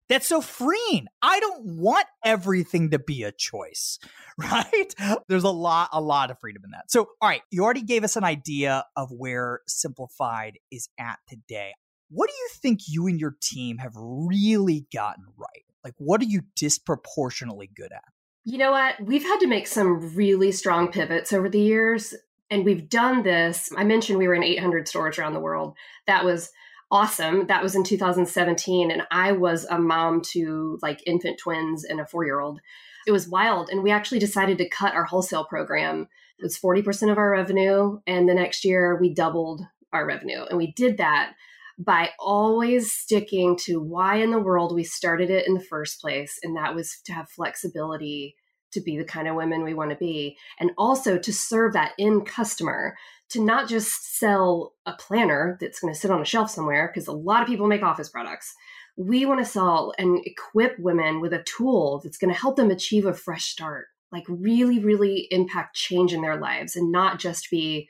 That's 0.08 0.26
so 0.26 0.40
freeing. 0.40 1.06
I 1.20 1.38
don't 1.40 1.64
want 1.64 2.06
everything 2.24 2.90
to 2.90 2.98
be 2.98 3.22
a 3.24 3.32
choice, 3.32 3.98
right? 4.38 4.94
There's 5.28 5.44
a 5.44 5.50
lot, 5.50 5.90
a 5.92 6.00
lot 6.00 6.30
of 6.30 6.38
freedom 6.40 6.62
in 6.64 6.70
that. 6.70 6.90
So, 6.90 7.10
all 7.20 7.28
right, 7.28 7.42
you 7.50 7.62
already 7.62 7.82
gave 7.82 8.04
us 8.04 8.16
an 8.16 8.24
idea 8.24 8.84
of 8.96 9.10
where 9.10 9.60
Simplified 9.66 10.58
is 10.70 10.88
at 10.98 11.18
today. 11.28 11.72
What 12.10 12.30
do 12.30 12.34
you 12.34 12.48
think 12.54 12.80
you 12.88 13.06
and 13.06 13.20
your 13.20 13.36
team 13.42 13.78
have 13.78 13.92
really 13.96 14.86
gotten 14.92 15.24
right? 15.36 15.64
Like, 15.84 15.94
what 15.98 16.20
are 16.22 16.24
you 16.24 16.42
disproportionately 16.56 17.70
good 17.74 17.92
at? 17.92 18.04
You 18.44 18.56
know 18.56 18.70
what? 18.70 18.94
We've 19.02 19.22
had 19.22 19.40
to 19.40 19.46
make 19.46 19.66
some 19.66 20.14
really 20.14 20.52
strong 20.52 20.90
pivots 20.90 21.34
over 21.34 21.50
the 21.50 21.60
years. 21.60 22.14
And 22.50 22.64
we've 22.64 22.88
done 22.88 23.22
this. 23.22 23.70
I 23.76 23.84
mentioned 23.84 24.18
we 24.18 24.26
were 24.26 24.34
in 24.34 24.42
800 24.42 24.88
stores 24.88 25.18
around 25.18 25.34
the 25.34 25.40
world. 25.40 25.76
That 26.06 26.24
was 26.24 26.50
awesome. 26.90 27.46
That 27.46 27.62
was 27.62 27.74
in 27.74 27.84
2017. 27.84 28.90
And 28.90 29.02
I 29.10 29.32
was 29.32 29.64
a 29.64 29.78
mom 29.78 30.22
to 30.32 30.78
like 30.82 31.02
infant 31.06 31.38
twins 31.38 31.84
and 31.84 32.00
a 32.00 32.06
four 32.06 32.24
year 32.24 32.40
old. 32.40 32.60
It 33.06 33.12
was 33.12 33.28
wild. 33.28 33.70
And 33.70 33.82
we 33.82 33.90
actually 33.90 34.18
decided 34.18 34.58
to 34.58 34.68
cut 34.68 34.94
our 34.94 35.04
wholesale 35.04 35.44
program. 35.44 36.08
It 36.38 36.42
was 36.42 36.58
40% 36.58 37.10
of 37.10 37.18
our 37.18 37.30
revenue. 37.30 38.00
And 38.06 38.28
the 38.28 38.34
next 38.34 38.64
year 38.64 38.96
we 39.00 39.12
doubled 39.12 39.62
our 39.92 40.06
revenue. 40.06 40.44
And 40.48 40.58
we 40.58 40.72
did 40.72 40.98
that 40.98 41.34
by 41.78 42.10
always 42.18 42.92
sticking 42.92 43.56
to 43.56 43.80
why 43.80 44.16
in 44.16 44.30
the 44.30 44.38
world 44.38 44.74
we 44.74 44.84
started 44.84 45.30
it 45.30 45.46
in 45.46 45.54
the 45.54 45.60
first 45.60 46.00
place. 46.00 46.38
And 46.42 46.56
that 46.56 46.74
was 46.74 47.00
to 47.04 47.12
have 47.12 47.30
flexibility 47.30 48.34
to 48.72 48.80
be 48.80 48.98
the 48.98 49.04
kind 49.04 49.28
of 49.28 49.36
women 49.36 49.64
we 49.64 49.74
want 49.74 49.90
to 49.90 49.96
be 49.96 50.36
and 50.60 50.72
also 50.76 51.18
to 51.18 51.32
serve 51.32 51.72
that 51.72 51.92
end 51.98 52.26
customer 52.26 52.96
to 53.30 53.44
not 53.44 53.68
just 53.68 54.18
sell 54.18 54.74
a 54.86 54.92
planner 54.92 55.58
that's 55.60 55.80
going 55.80 55.92
to 55.92 55.98
sit 55.98 56.10
on 56.10 56.20
a 56.20 56.24
shelf 56.24 56.50
somewhere, 56.50 56.90
because 56.92 57.08
a 57.08 57.12
lot 57.12 57.42
of 57.42 57.48
people 57.48 57.66
make 57.66 57.82
office 57.82 58.08
products. 58.08 58.54
We 58.96 59.26
want 59.26 59.40
to 59.40 59.44
sell 59.44 59.92
and 59.98 60.20
equip 60.24 60.78
women 60.78 61.20
with 61.20 61.32
a 61.32 61.42
tool 61.42 62.00
that's 62.02 62.18
going 62.18 62.32
to 62.32 62.40
help 62.40 62.56
them 62.56 62.70
achieve 62.70 63.06
a 63.06 63.14
fresh 63.14 63.44
start, 63.44 63.86
like 64.10 64.24
really, 64.28 64.78
really 64.78 65.28
impact 65.30 65.76
change 65.76 66.12
in 66.12 66.22
their 66.22 66.40
lives 66.40 66.74
and 66.74 66.90
not 66.90 67.18
just 67.18 67.50
be. 67.50 67.88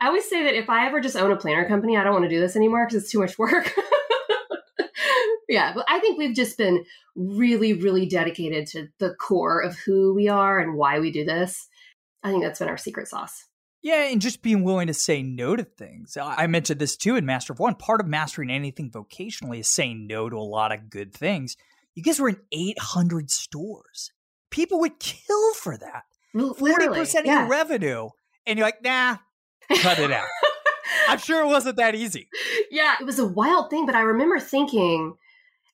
I 0.00 0.06
always 0.06 0.28
say 0.28 0.42
that 0.44 0.56
if 0.56 0.68
I 0.70 0.86
ever 0.86 1.00
just 1.00 1.16
own 1.16 1.30
a 1.30 1.36
planner 1.36 1.68
company, 1.68 1.96
I 1.96 2.04
don't 2.04 2.12
want 2.12 2.24
to 2.24 2.28
do 2.28 2.40
this 2.40 2.56
anymore 2.56 2.86
because 2.86 3.02
it's 3.02 3.12
too 3.12 3.20
much 3.20 3.38
work. 3.38 3.72
yeah, 5.48 5.72
but 5.74 5.84
I 5.88 6.00
think 6.00 6.18
we've 6.18 6.34
just 6.34 6.58
been 6.58 6.84
really, 7.14 7.72
really 7.72 8.06
dedicated 8.06 8.66
to 8.68 8.88
the 8.98 9.14
core 9.14 9.60
of 9.60 9.78
who 9.78 10.14
we 10.14 10.28
are 10.28 10.58
and 10.58 10.74
why 10.74 10.98
we 10.98 11.10
do 11.10 11.24
this. 11.24 11.68
I 12.22 12.30
think 12.30 12.42
that's 12.42 12.58
been 12.58 12.68
our 12.68 12.76
secret 12.76 13.08
sauce. 13.08 13.45
Yeah, 13.86 14.10
and 14.10 14.20
just 14.20 14.42
being 14.42 14.64
willing 14.64 14.88
to 14.88 14.94
say 14.94 15.22
no 15.22 15.54
to 15.54 15.62
things. 15.62 16.18
I 16.20 16.48
mentioned 16.48 16.80
this 16.80 16.96
too 16.96 17.14
in 17.14 17.24
Master 17.24 17.52
of 17.52 17.60
One. 17.60 17.76
Part 17.76 18.00
of 18.00 18.08
mastering 18.08 18.50
anything 18.50 18.90
vocationally 18.90 19.60
is 19.60 19.72
saying 19.72 20.08
no 20.08 20.28
to 20.28 20.34
a 20.34 20.40
lot 20.40 20.72
of 20.72 20.90
good 20.90 21.14
things. 21.14 21.56
You 21.94 22.02
guys 22.02 22.18
were 22.18 22.30
in 22.30 22.40
800 22.50 23.30
stores. 23.30 24.10
People 24.50 24.80
would 24.80 24.98
kill 24.98 25.54
for 25.54 25.76
that. 25.76 26.02
Literally, 26.34 26.98
40% 26.98 27.20
of 27.20 27.26
yeah. 27.26 27.38
your 27.38 27.48
revenue. 27.48 28.08
And 28.44 28.58
you're 28.58 28.66
like, 28.66 28.82
nah, 28.82 29.18
cut 29.80 30.00
it 30.00 30.10
out. 30.10 30.26
I'm 31.08 31.18
sure 31.18 31.44
it 31.44 31.46
wasn't 31.46 31.76
that 31.76 31.94
easy. 31.94 32.28
Yeah, 32.72 32.96
it 33.00 33.04
was 33.04 33.20
a 33.20 33.24
wild 33.24 33.70
thing, 33.70 33.86
but 33.86 33.94
I 33.94 34.00
remember 34.00 34.40
thinking, 34.40 35.14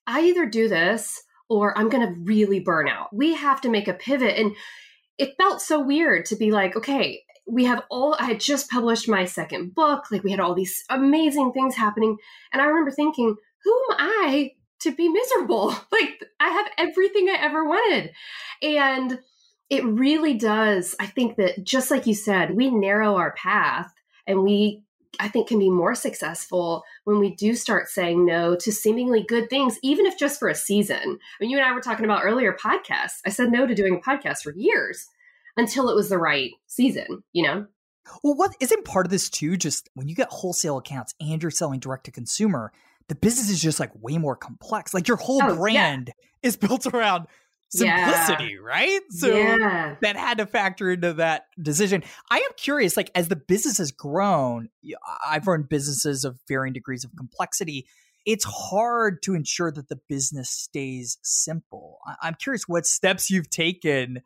I 0.05 0.21
either 0.25 0.45
do 0.45 0.67
this 0.67 1.23
or 1.49 1.75
I'm 1.75 1.89
going 1.89 2.07
to 2.07 2.21
really 2.21 2.59
burn 2.59 2.87
out. 2.87 3.11
We 3.11 3.33
have 3.33 3.59
to 3.61 3.69
make 3.69 3.87
a 3.87 3.93
pivot. 3.93 4.37
And 4.37 4.55
it 5.17 5.33
felt 5.39 5.61
so 5.61 5.83
weird 5.83 6.25
to 6.27 6.35
be 6.35 6.51
like, 6.51 6.75
okay, 6.75 7.23
we 7.45 7.65
have 7.65 7.83
all 7.89 8.15
i 8.19 8.25
had 8.25 8.39
just 8.39 8.69
published 8.69 9.07
my 9.07 9.25
second 9.25 9.73
book 9.75 10.05
like 10.11 10.23
we 10.23 10.31
had 10.31 10.39
all 10.39 10.53
these 10.53 10.83
amazing 10.89 11.51
things 11.51 11.75
happening 11.75 12.17
and 12.51 12.61
i 12.61 12.65
remember 12.65 12.91
thinking 12.91 13.35
who 13.63 13.81
am 13.91 13.97
i 13.99 14.51
to 14.83 14.91
be 14.91 15.09
miserable. 15.09 15.75
Like 15.91 16.23
I 16.39 16.49
have 16.49 16.67
everything 16.77 17.29
I 17.29 17.37
ever 17.39 17.63
wanted. 17.63 18.11
And 18.61 19.19
it 19.69 19.85
really 19.85 20.33
does. 20.33 20.95
I 20.99 21.05
think 21.05 21.37
that 21.37 21.63
just 21.63 21.91
like 21.91 22.07
you 22.07 22.15
said, 22.15 22.55
we 22.55 22.69
narrow 22.69 23.15
our 23.15 23.33
path 23.33 23.93
and 24.27 24.43
we 24.43 24.83
I 25.19 25.27
think 25.27 25.47
can 25.47 25.59
be 25.59 25.69
more 25.69 25.93
successful 25.93 26.83
when 27.03 27.19
we 27.19 27.35
do 27.35 27.53
start 27.53 27.87
saying 27.87 28.25
no 28.25 28.55
to 28.55 28.71
seemingly 28.71 29.23
good 29.23 29.49
things, 29.49 29.77
even 29.83 30.07
if 30.07 30.17
just 30.17 30.39
for 30.39 30.49
a 30.49 30.55
season. 30.55 30.97
I 30.97 31.37
mean, 31.39 31.51
you 31.51 31.57
and 31.57 31.65
I 31.65 31.71
were 31.73 31.81
talking 31.81 32.05
about 32.05 32.23
earlier 32.23 32.51
podcasts. 32.51 33.21
I 33.23 33.29
said 33.29 33.51
no 33.51 33.67
to 33.67 33.75
doing 33.75 33.95
a 33.95 34.09
podcast 34.09 34.41
for 34.41 34.53
years 34.55 35.07
until 35.57 35.89
it 35.89 35.95
was 35.95 36.09
the 36.09 36.17
right 36.17 36.51
season, 36.67 37.23
you 37.31 37.43
know? 37.43 37.67
Well, 38.23 38.35
what 38.35 38.55
isn't 38.59 38.85
part 38.85 39.05
of 39.05 39.11
this 39.11 39.29
too? 39.29 39.57
Just 39.57 39.89
when 39.93 40.07
you 40.07 40.15
get 40.15 40.29
wholesale 40.29 40.77
accounts 40.77 41.13
and 41.19 41.41
you're 41.41 41.51
selling 41.51 41.79
direct 41.79 42.05
to 42.05 42.11
consumer, 42.11 42.71
the 43.07 43.15
business 43.15 43.49
is 43.49 43.61
just 43.61 43.79
like 43.79 43.91
way 43.95 44.17
more 44.17 44.35
complex. 44.35 44.93
Like 44.93 45.07
your 45.07 45.17
whole 45.17 45.41
oh, 45.41 45.55
brand 45.55 46.07
yeah. 46.07 46.47
is 46.47 46.57
built 46.57 46.85
around 46.87 47.27
simplicity, 47.69 48.53
yeah. 48.53 48.59
right? 48.61 49.01
So 49.09 49.35
yeah. 49.35 49.95
that 50.01 50.15
had 50.15 50.37
to 50.37 50.45
factor 50.45 50.91
into 50.91 51.13
that 51.13 51.45
decision. 51.61 52.03
I 52.29 52.37
am 52.37 52.51
curious, 52.57 52.95
like 52.95 53.11
as 53.15 53.29
the 53.29 53.35
business 53.35 53.77
has 53.79 53.91
grown, 53.91 54.69
I've 55.25 55.47
run 55.47 55.63
businesses 55.63 56.25
of 56.25 56.39
varying 56.47 56.73
degrees 56.73 57.03
of 57.03 57.11
complexity. 57.17 57.87
It's 58.25 58.45
hard 58.45 59.21
to 59.23 59.33
ensure 59.33 59.71
that 59.71 59.89
the 59.89 59.99
business 60.07 60.49
stays 60.49 61.17
simple. 61.23 61.99
I'm 62.21 62.35
curious 62.35 62.67
what 62.67 62.85
steps 62.85 63.29
you've 63.29 63.49
taken 63.49 64.21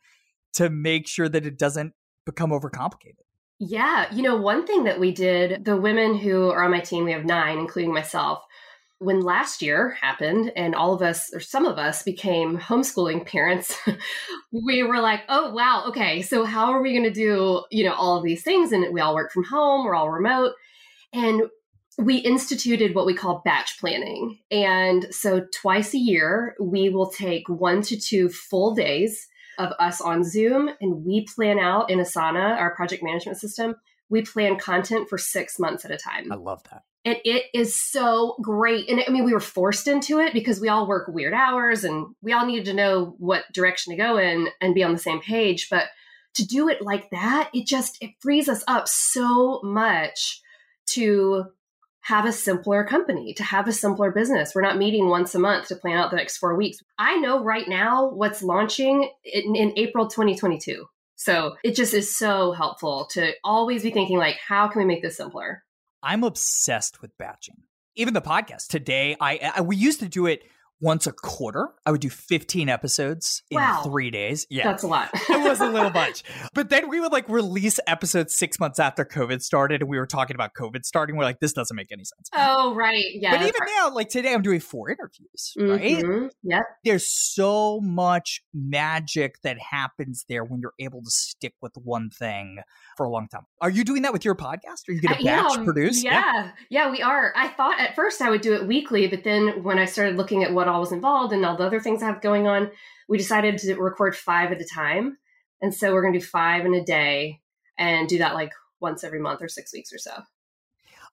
to 0.58 0.70
make 0.70 1.08
sure 1.08 1.30
that 1.30 1.46
it 1.46 1.58
doesn't 1.58 1.94
become 2.26 2.52
overcomplicated. 2.52 3.24
Yeah, 3.60 4.14
you 4.14 4.22
know, 4.22 4.36
one 4.36 4.68
thing 4.68 4.84
that 4.84 5.00
we 5.00 5.12
did, 5.12 5.66
the 5.66 5.78
women 5.78 6.16
who 6.16 6.52
are 6.52 6.64
on 6.64 6.72
my 6.72 6.80
team, 6.80 7.06
we 7.06 7.12
have 7.12 7.26
nine, 7.26 7.58
including 7.58 7.94
myself, 7.94 8.44
when 9.00 9.22
last 9.22 9.62
year 9.62 9.92
happened 10.02 10.52
and 10.56 10.74
all 10.74 10.94
of 10.94 11.02
us 11.02 11.32
or 11.34 11.40
some 11.40 11.66
of 11.66 11.78
us 11.78 12.02
became 12.02 12.58
homeschooling 12.58 13.26
parents 13.26 13.78
we 14.52 14.82
were 14.82 15.00
like 15.00 15.22
oh 15.30 15.54
wow 15.54 15.84
okay 15.88 16.24
so 16.24 16.44
how 16.44 16.72
are 16.72 16.82
we 16.82 16.94
going 16.94 17.04
to 17.04 17.12
do 17.12 17.64
you 17.70 17.84
know 17.84 17.94
all 17.94 18.18
of 18.18 18.24
these 18.24 18.42
things? 18.42 18.72
And 18.72 18.92
we 18.92 19.02
all 19.02 19.14
work 19.14 19.32
from 19.32 19.44
home 19.44 19.86
we're 19.86 19.96
all 19.96 20.10
remote. 20.10 20.54
And 21.14 21.44
we 22.00 22.18
instituted 22.18 22.94
what 22.94 23.06
we 23.08 23.14
call 23.14 23.42
batch 23.44 23.80
planning. 23.80 24.40
And 24.52 25.08
so 25.12 25.46
twice 25.54 25.94
a 25.94 26.00
year 26.00 26.56
we 26.60 26.90
will 26.90 27.10
take 27.10 27.48
one 27.50 27.82
to 27.84 28.00
two 28.00 28.30
full 28.30 28.76
days 28.76 29.28
of 29.58 29.74
us 29.80 30.02
on 30.02 30.24
zoom 30.24 30.70
and 30.82 31.06
we 31.06 31.26
plan 31.26 31.60
out 31.60 31.90
in 31.90 32.00
asana 32.00 32.58
our 32.58 32.76
project 32.76 33.04
management 33.04 33.38
system 33.38 33.76
we 34.10 34.22
plan 34.22 34.58
content 34.58 35.10
for 35.10 35.18
six 35.18 35.60
months 35.60 35.86
at 35.86 35.92
a 35.92 35.98
time 35.98 36.32
i 36.32 36.36
love 36.36 36.62
that 36.72 36.84
and 37.08 37.20
it 37.24 37.46
is 37.54 37.80
so 37.80 38.36
great. 38.42 38.90
And 38.90 39.02
I 39.08 39.10
mean, 39.10 39.24
we 39.24 39.32
were 39.32 39.40
forced 39.40 39.88
into 39.88 40.20
it 40.20 40.34
because 40.34 40.60
we 40.60 40.68
all 40.68 40.86
work 40.86 41.08
weird 41.08 41.34
hours 41.34 41.86
and 41.86 42.08
we 42.22 42.34
all 42.34 42.46
needed 42.46 42.66
to 42.66 42.74
know 42.74 43.16
what 43.18 43.46
direction 43.54 43.92
to 43.92 43.98
go 43.98 44.18
in 44.18 44.50
and 44.60 44.76
be 44.76 44.84
on 44.84 44.92
the 44.92 44.98
same 44.98 45.22
page. 45.22 45.70
But 45.72 45.86
to 46.34 46.46
do 46.46 46.68
it 46.68 46.82
like 46.82 47.10
that, 47.12 47.50
it 47.54 47.66
just 47.66 47.98
it 48.02 48.12
frees 48.20 48.50
us 48.50 48.62
up 48.68 48.90
so 48.90 49.62
much 49.64 50.42
to 50.88 51.46
have 52.08 52.26
a 52.26 52.32
simpler 52.32 52.86
company, 52.86 53.34
to 53.34 53.44
have 53.44 53.68
a 53.68 53.72
simpler 53.74 54.12
business. 54.12 54.56
We're 54.56 54.62
not 54.62 54.78
meeting 54.78 55.10
once 55.10 55.36
a 55.36 55.40
month 55.40 55.68
to 55.68 55.76
plan 55.76 55.98
out 55.98 56.10
the 56.10 56.16
next 56.16 56.38
four 56.38 56.56
weeks. 56.56 56.82
I 56.98 57.18
know 57.18 57.44
right 57.44 57.68
now 57.68 58.08
what's 58.08 58.42
launching 58.42 59.10
in, 59.26 59.58
in 59.58 59.74
April 59.76 60.08
2022. 60.08 60.86
So 61.18 61.58
it 61.66 61.76
just 61.76 61.94
is 61.94 62.16
so 62.16 62.54
helpful 62.54 63.10
to 63.12 63.34
always 63.44 63.84
be 63.84 63.92
thinking 63.92 64.18
like, 64.18 64.38
how 64.38 64.70
can 64.70 64.80
we 64.80 64.86
make 64.86 65.02
this 65.02 65.18
simpler? 65.18 65.66
I'm 66.02 66.24
obsessed 66.24 67.02
with 67.02 67.18
batching. 67.18 67.64
Even 67.96 68.14
the 68.14 68.22
podcast 68.22 68.68
today, 68.68 69.18
I, 69.20 69.52
I 69.58 69.62
we 69.62 69.76
used 69.76 70.00
to 70.00 70.08
do 70.08 70.28
it 70.28 70.44
once 70.80 71.08
a 71.08 71.12
quarter. 71.12 71.70
I 71.86 71.92
would 71.92 72.02
do 72.02 72.10
15 72.10 72.70
episodes 72.70 73.44
in 73.50 73.56
wow. 73.56 73.82
three 73.84 74.12
days. 74.12 74.46
Yeah. 74.50 74.64
That's 74.64 74.84
a 74.84 74.88
lot. 74.88 75.10
it 75.14 75.44
was 75.44 75.60
a 75.60 75.68
little 75.68 75.90
bunch. 75.92 76.24
But 76.54 76.70
then 76.70 76.90
we 76.90 77.00
would 77.00 77.12
like 77.12 77.28
release 77.30 77.80
episodes 77.88 78.36
six 78.36 78.60
months 78.60 78.80
after 78.80 79.04
COVID 79.04 79.42
started. 79.42 79.82
And 79.82 79.90
we 79.90 79.98
were 79.98 80.06
talking 80.06 80.36
about 80.36 80.52
COVID 80.54 80.86
starting. 80.86 81.16
We're 81.16 81.24
like, 81.24 81.40
this 81.40 81.54
doesn't 81.54 81.76
make 81.76 81.92
any 81.92 82.04
sense. 82.04 82.30
Oh, 82.36 82.76
right. 82.76 83.06
Yeah. 83.14 83.32
But 83.32 83.42
even 83.42 83.62
now, 83.76 83.90
like 83.92 84.10
today, 84.10 84.34
I'm 84.34 84.42
doing 84.42 84.60
four 84.60 84.90
interviews, 84.90 85.54
mm-hmm. 85.58 86.22
right? 86.22 86.32
Yeah. 86.44 86.62
There's 86.84 87.08
so 87.08 87.80
much 87.82 88.42
magic 88.54 89.42
that 89.44 89.58
happens 89.60 90.26
there 90.30 90.44
when 90.44 90.62
you're 90.62 90.74
able 90.80 91.02
to 91.02 91.10
stick 91.10 91.54
with 91.62 91.74
one 91.76 92.10
thing 92.10 92.60
for 92.96 93.06
a 93.06 93.10
long 93.10 93.28
time. 93.28 93.44
Are 93.62 93.70
you 93.70 93.84
doing 93.84 94.04
that 94.04 94.14
with 94.14 94.26
your 94.26 94.36
podcast? 94.36 94.88
Are 94.88 94.92
you 94.92 95.02
going 95.02 95.18
to 95.18 95.24
batch 95.24 95.58
yeah, 95.58 95.64
produce? 95.64 96.04
Yeah. 96.04 96.12
yeah. 96.12 96.52
Yeah, 96.70 96.92
we 96.92 97.02
are. 97.02 97.34
I 97.36 97.48
thought 97.48 97.80
at 97.80 97.96
first 97.96 98.22
I 98.22 98.30
would 98.30 98.42
do 98.42 98.54
it 98.54 98.68
weekly, 98.68 99.08
but 99.08 99.24
then 99.24 99.64
when 99.64 99.80
I 99.80 99.86
started 99.86 100.18
looking 100.18 100.44
at 100.44 100.54
what 100.54 100.67
what 100.68 100.74
all 100.74 100.82
was 100.82 100.92
involved 100.92 101.34
and 101.34 101.46
all 101.46 101.58
the 101.58 101.66
other 101.66 101.80
things 101.80 102.04
I 102.04 102.08
have 102.08 102.22
going 102.22 102.48
on, 102.48 102.72
we 103.08 103.18
decided 103.18 103.58
to 103.60 103.76
record 103.76 104.16
five 104.16 104.52
at 104.52 104.62
a 104.62 104.66
time. 104.66 105.18
And 105.62 105.74
so 105.74 105.94
we're 105.94 106.02
going 106.02 106.14
to 106.14 106.20
do 106.20 106.26
five 106.26 106.66
in 106.66 106.74
a 106.74 106.84
day 106.84 107.40
and 107.78 108.08
do 108.08 108.20
that 108.20 108.34
like 108.34 108.52
once 108.80 109.04
every 109.04 109.20
month 109.20 109.42
or 109.42 109.48
six 109.48 109.74
weeks 109.74 109.92
or 109.94 109.98
so. 109.98 110.12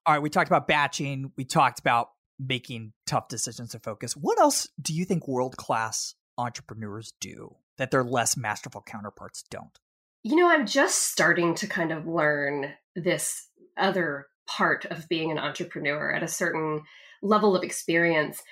All 0.06 0.14
right. 0.14 0.22
We 0.22 0.28
talked 0.28 0.48
about 0.48 0.68
batching. 0.68 1.32
We 1.36 1.44
talked 1.44 1.78
about 1.78 2.10
making 2.38 2.92
tough 3.06 3.28
decisions 3.28 3.70
to 3.70 3.78
focus. 3.78 4.16
What 4.16 4.38
else 4.38 4.68
do 4.80 4.92
you 4.92 5.04
think 5.04 5.28
world 5.28 5.56
class 5.56 6.14
entrepreneurs 6.36 7.14
do 7.20 7.56
that 7.78 7.90
their 7.90 8.04
less 8.04 8.36
masterful 8.36 8.82
counterparts 8.82 9.44
don't? 9.50 9.78
You 10.24 10.36
know, 10.36 10.48
I'm 10.48 10.66
just 10.66 11.10
starting 11.10 11.54
to 11.56 11.66
kind 11.66 11.92
of 11.92 12.06
learn 12.06 12.72
this 12.96 13.48
other 13.76 14.26
part 14.46 14.84
of 14.86 15.08
being 15.08 15.30
an 15.30 15.38
entrepreneur 15.38 16.12
at 16.12 16.22
a 16.22 16.28
certain 16.28 16.82
level 17.24 17.56
of 17.56 17.62
experience. 17.62 18.42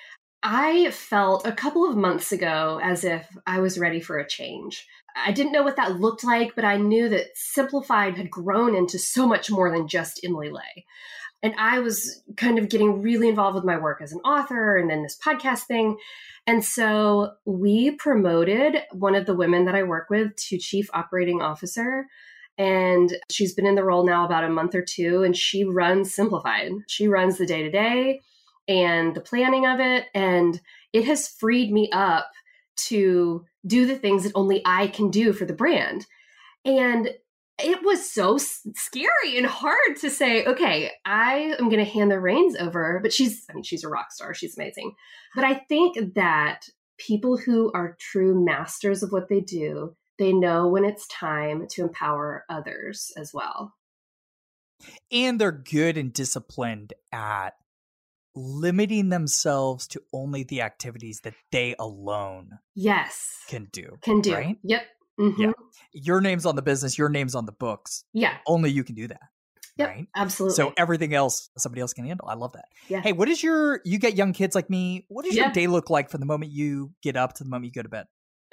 I 0.43 0.91
felt 0.91 1.47
a 1.47 1.53
couple 1.53 1.89
of 1.89 1.95
months 1.95 2.33
ago 2.33 2.79
as 2.83 3.05
if 3.05 3.25
I 3.47 3.59
was 3.59 3.79
ready 3.79 4.01
for 4.01 4.19
a 4.19 4.27
change. 4.27 4.85
I 5.15 5.31
didn't 5.31 5.53
know 5.53 5.63
what 5.63 5.77
that 5.77 6.01
looked 6.01 6.25
like, 6.25 6.53
but 6.53 6.65
I 6.65 6.75
knew 6.75 7.07
that 7.09 7.27
Simplified 7.35 8.17
had 8.17 8.29
grown 8.29 8.75
into 8.75 8.99
so 8.99 9.25
much 9.25 9.49
more 9.49 9.71
than 9.71 9.87
just 9.87 10.19
Emily 10.21 10.49
Ley. 10.49 10.85
And 11.43 11.53
I 11.57 11.79
was 11.79 12.23
kind 12.35 12.59
of 12.59 12.67
getting 12.67 13.01
really 13.01 13.29
involved 13.29 13.55
with 13.55 13.63
my 13.63 13.77
work 13.77 14.01
as 14.01 14.11
an 14.11 14.19
author 14.19 14.77
and 14.77 14.89
then 14.89 15.03
this 15.03 15.17
podcast 15.17 15.63
thing. 15.63 15.97
And 16.45 16.63
so 16.63 17.33
we 17.45 17.91
promoted 17.91 18.83
one 18.91 19.15
of 19.15 19.25
the 19.25 19.35
women 19.35 19.63
that 19.65 19.75
I 19.75 19.83
work 19.83 20.09
with 20.09 20.35
to 20.49 20.57
chief 20.57 20.89
operating 20.93 21.41
officer. 21.41 22.05
And 22.57 23.15
she's 23.31 23.53
been 23.53 23.65
in 23.65 23.75
the 23.75 23.83
role 23.83 24.05
now 24.05 24.25
about 24.25 24.43
a 24.43 24.49
month 24.49 24.75
or 24.75 24.83
two, 24.83 25.23
and 25.23 25.35
she 25.35 25.63
runs 25.63 26.13
Simplified. 26.13 26.71
She 26.87 27.07
runs 27.07 27.37
the 27.37 27.45
day 27.45 27.63
to 27.63 27.71
day 27.71 28.21
and 28.67 29.15
the 29.15 29.21
planning 29.21 29.65
of 29.65 29.79
it. 29.79 30.05
And 30.13 30.59
it 30.91 31.05
has 31.05 31.27
freed 31.27 31.71
me 31.71 31.89
up 31.91 32.29
to 32.75 33.45
do 33.65 33.85
the 33.85 33.95
things 33.95 34.23
that 34.23 34.31
only 34.35 34.61
I 34.65 34.87
can 34.87 35.09
do 35.09 35.33
for 35.33 35.45
the 35.45 35.53
brand. 35.53 36.05
And 36.65 37.09
it 37.59 37.83
was 37.83 38.09
so 38.09 38.37
scary 38.37 39.37
and 39.37 39.45
hard 39.45 39.97
to 40.01 40.09
say, 40.09 40.43
okay, 40.45 40.91
I 41.05 41.55
am 41.59 41.69
going 41.69 41.83
to 41.83 41.91
hand 41.91 42.09
the 42.09 42.19
reins 42.19 42.55
over. 42.55 42.99
But 43.01 43.13
she's, 43.13 43.45
I 43.49 43.53
mean, 43.53 43.63
she's 43.63 43.83
a 43.83 43.89
rock 43.89 44.11
star. 44.11 44.33
She's 44.33 44.57
amazing. 44.57 44.93
But 45.35 45.43
I 45.43 45.55
think 45.69 46.15
that 46.15 46.61
people 46.97 47.37
who 47.37 47.71
are 47.73 47.97
true 47.99 48.43
masters 48.43 49.03
of 49.03 49.11
what 49.11 49.29
they 49.29 49.39
do, 49.39 49.95
they 50.17 50.33
know 50.33 50.67
when 50.67 50.83
it's 50.83 51.07
time 51.07 51.67
to 51.71 51.83
empower 51.83 52.43
others 52.49 53.11
as 53.17 53.31
well. 53.33 53.73
And 55.11 55.39
they're 55.39 55.51
good 55.51 55.97
and 55.97 56.11
disciplined 56.11 56.93
at 57.11 57.51
limiting 58.35 59.09
themselves 59.09 59.87
to 59.87 60.01
only 60.11 60.43
the 60.43 60.61
activities 60.61 61.21
that 61.23 61.33
they 61.51 61.75
alone 61.77 62.59
yes. 62.75 63.27
can 63.47 63.67
do 63.71 63.97
can 64.01 64.21
do. 64.21 64.33
right? 64.33 64.57
Yep. 64.63 64.83
Mm-hmm. 65.19 65.41
yeah 65.41 65.51
your 65.91 66.21
name's 66.21 66.45
on 66.45 66.55
the 66.55 66.63
business 66.63 66.97
your 66.97 67.09
name's 67.09 67.35
on 67.35 67.45
the 67.45 67.51
books. 67.51 68.03
Yeah. 68.13 68.35
Only 68.47 68.71
you 68.71 68.83
can 68.83 68.95
do 68.95 69.07
that 69.07 69.21
yep, 69.77 69.89
right? 69.89 70.07
Absolutely. 70.15 70.55
so 70.55 70.73
everything 70.77 71.13
else 71.13 71.49
somebody 71.57 71.81
else 71.81 71.93
can 71.93 72.05
handle. 72.05 72.27
I 72.27 72.35
love 72.35 72.53
that. 72.53 72.65
Yeah. 72.87 73.01
Hey 73.01 73.11
what 73.11 73.29
is 73.29 73.41
your 73.43 73.81
you 73.85 73.99
get 73.99 74.15
young 74.15 74.33
kids 74.33 74.55
like 74.55 74.69
me 74.69 75.05
what 75.07 75.25
does 75.25 75.35
yeah. 75.35 75.45
your 75.45 75.51
day 75.51 75.67
look 75.67 75.89
like 75.89 76.09
from 76.09 76.19
the 76.19 76.25
moment 76.25 76.51
you 76.51 76.91
get 77.01 77.15
up 77.15 77.33
to 77.33 77.43
the 77.43 77.49
moment 77.49 77.65
you 77.65 77.71
go 77.71 77.83
to 77.83 77.89
bed? 77.89 78.05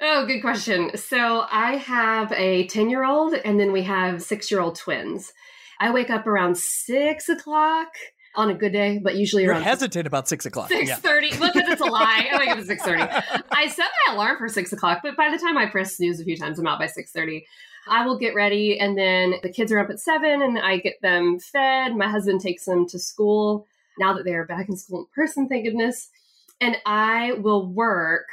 Oh, 0.03 0.25
good 0.25 0.41
question. 0.41 0.97
So 0.97 1.45
I 1.51 1.75
have 1.75 2.31
a 2.31 2.65
10 2.67 2.89
year 2.89 3.05
old 3.05 3.33
and 3.33 3.59
then 3.59 3.71
we 3.71 3.83
have 3.83 4.23
six 4.23 4.49
year 4.49 4.59
old 4.59 4.75
twins. 4.75 5.31
I 5.79 5.91
wake 5.91 6.09
up 6.09 6.27
around 6.27 6.57
six 6.57 7.29
o'clock 7.29 7.89
on 8.35 8.49
a 8.49 8.53
good 8.53 8.71
day, 8.71 8.99
but 8.99 9.15
usually 9.15 9.43
You're 9.43 9.53
around 9.53 9.63
hesitant 9.63 10.07
about 10.07 10.27
six 10.27 10.45
o'clock. 10.45 10.69
Six 10.69 10.91
thirty. 10.99 11.29
Yeah. 11.29 11.39
Look, 11.39 11.55
it's 11.55 11.81
a 11.81 11.85
lie. 11.85 12.29
I 12.31 12.37
wake 12.37 12.49
up 12.49 12.57
at 12.57 12.65
six 12.65 12.83
thirty. 12.83 13.01
I 13.51 13.67
set 13.67 13.89
my 14.07 14.13
alarm 14.13 14.37
for 14.37 14.47
six 14.47 14.71
o'clock, 14.71 14.99
but 15.03 15.17
by 15.17 15.29
the 15.29 15.37
time 15.37 15.57
I 15.57 15.65
press 15.65 15.97
snooze 15.97 16.19
a 16.19 16.23
few 16.23 16.37
times, 16.37 16.59
I'm 16.59 16.67
out 16.67 16.79
by 16.79 16.87
six 16.87 17.11
thirty. 17.11 17.45
I 17.87 18.05
will 18.05 18.17
get 18.17 18.35
ready, 18.35 18.79
and 18.79 18.97
then 18.97 19.35
the 19.41 19.49
kids 19.49 19.71
are 19.71 19.79
up 19.79 19.89
at 19.89 19.99
seven, 19.99 20.41
and 20.41 20.59
I 20.59 20.77
get 20.77 21.01
them 21.01 21.39
fed. 21.39 21.95
My 21.95 22.07
husband 22.07 22.41
takes 22.41 22.65
them 22.65 22.87
to 22.89 22.99
school 22.99 23.67
now 23.99 24.13
that 24.13 24.23
they 24.23 24.33
are 24.33 24.45
back 24.45 24.69
in 24.69 24.77
school 24.77 24.99
in 24.99 25.05
person. 25.13 25.47
Thank 25.47 25.65
goodness. 25.65 26.09
And 26.59 26.77
I 26.85 27.33
will 27.33 27.65
work. 27.65 28.27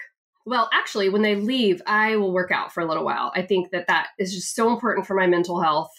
Well, 0.45 0.69
actually, 0.73 1.09
when 1.09 1.23
they 1.23 1.35
leave, 1.35 1.83
I 1.87 2.17
will 2.17 2.33
work 2.33 2.51
out 2.51 2.73
for 2.73 2.83
a 2.83 2.87
little 2.87 3.05
while. 3.05 3.33
I 3.35 3.43
think 3.43 3.71
that 3.71 3.87
that 3.89 4.09
is 4.19 4.35
just 4.35 4.55
so 4.55 4.71
important 4.71 5.07
for 5.07 5.15
my 5.15 5.27
mental 5.27 5.61
health. 5.61 5.91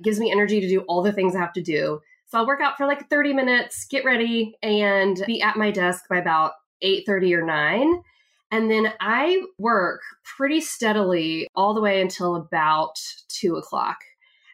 It 0.00 0.04
gives 0.04 0.20
me 0.20 0.30
energy 0.30 0.60
to 0.60 0.68
do 0.68 0.80
all 0.82 1.02
the 1.02 1.12
things 1.12 1.34
I 1.34 1.40
have 1.40 1.52
to 1.54 1.62
do. 1.62 2.00
So 2.28 2.38
I'll 2.38 2.46
work 2.46 2.60
out 2.60 2.76
for 2.76 2.86
like 2.86 3.08
30 3.08 3.32
minutes, 3.32 3.86
get 3.86 4.04
ready, 4.04 4.54
and 4.62 5.22
be 5.26 5.40
at 5.40 5.56
my 5.56 5.70
desk 5.70 6.04
by 6.10 6.18
about 6.18 6.52
8:30 6.82 7.34
or 7.34 7.42
9. 7.42 8.02
And 8.50 8.70
then 8.70 8.92
I 9.00 9.42
work 9.58 10.00
pretty 10.36 10.60
steadily 10.60 11.48
all 11.54 11.74
the 11.74 11.80
way 11.80 12.00
until 12.00 12.36
about 12.36 12.98
two 13.28 13.56
o'clock. 13.56 13.96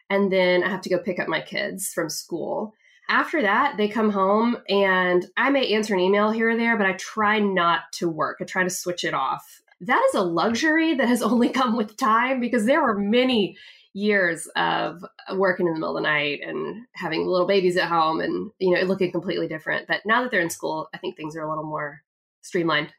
And 0.09 0.31
then 0.31 0.63
I 0.63 0.69
have 0.69 0.81
to 0.81 0.89
go 0.89 0.99
pick 0.99 1.19
up 1.19 1.27
my 1.27 1.41
kids 1.41 1.91
from 1.93 2.09
school. 2.09 2.73
After 3.09 3.41
that, 3.41 3.77
they 3.77 3.87
come 3.87 4.09
home 4.09 4.57
and 4.67 5.25
I 5.37 5.49
may 5.49 5.73
answer 5.73 5.93
an 5.93 5.99
email 5.99 6.31
here 6.31 6.51
or 6.51 6.57
there, 6.57 6.77
but 6.77 6.87
I 6.87 6.93
try 6.93 7.39
not 7.39 7.81
to 7.93 8.09
work. 8.09 8.37
I 8.41 8.45
try 8.45 8.63
to 8.63 8.69
switch 8.69 9.03
it 9.03 9.13
off. 9.13 9.61
That 9.81 10.03
is 10.09 10.15
a 10.15 10.23
luxury 10.23 10.95
that 10.95 11.07
has 11.07 11.21
only 11.21 11.49
come 11.49 11.75
with 11.75 11.97
time 11.97 12.39
because 12.39 12.65
there 12.65 12.81
were 12.81 12.97
many 12.97 13.57
years 13.95 14.45
of 14.57 15.03
working 15.35 15.67
in 15.67 15.73
the 15.73 15.79
middle 15.79 15.95
of 15.97 16.03
the 16.03 16.07
night 16.07 16.41
and 16.45 16.85
having 16.95 17.25
little 17.25 17.47
babies 17.47 17.77
at 17.77 17.87
home 17.87 18.19
and 18.19 18.51
you 18.59 18.75
know 18.75 18.81
looking 18.81 19.11
completely 19.11 19.47
different. 19.47 19.87
But 19.87 20.01
now 20.05 20.21
that 20.21 20.31
they're 20.31 20.41
in 20.41 20.49
school 20.49 20.89
i 20.93 20.97
think 20.97 21.15
things 21.15 21.35
are 21.35 21.41
a 21.41 21.49
little 21.49 21.63
more 21.63 22.01
streamlined. 22.41 22.93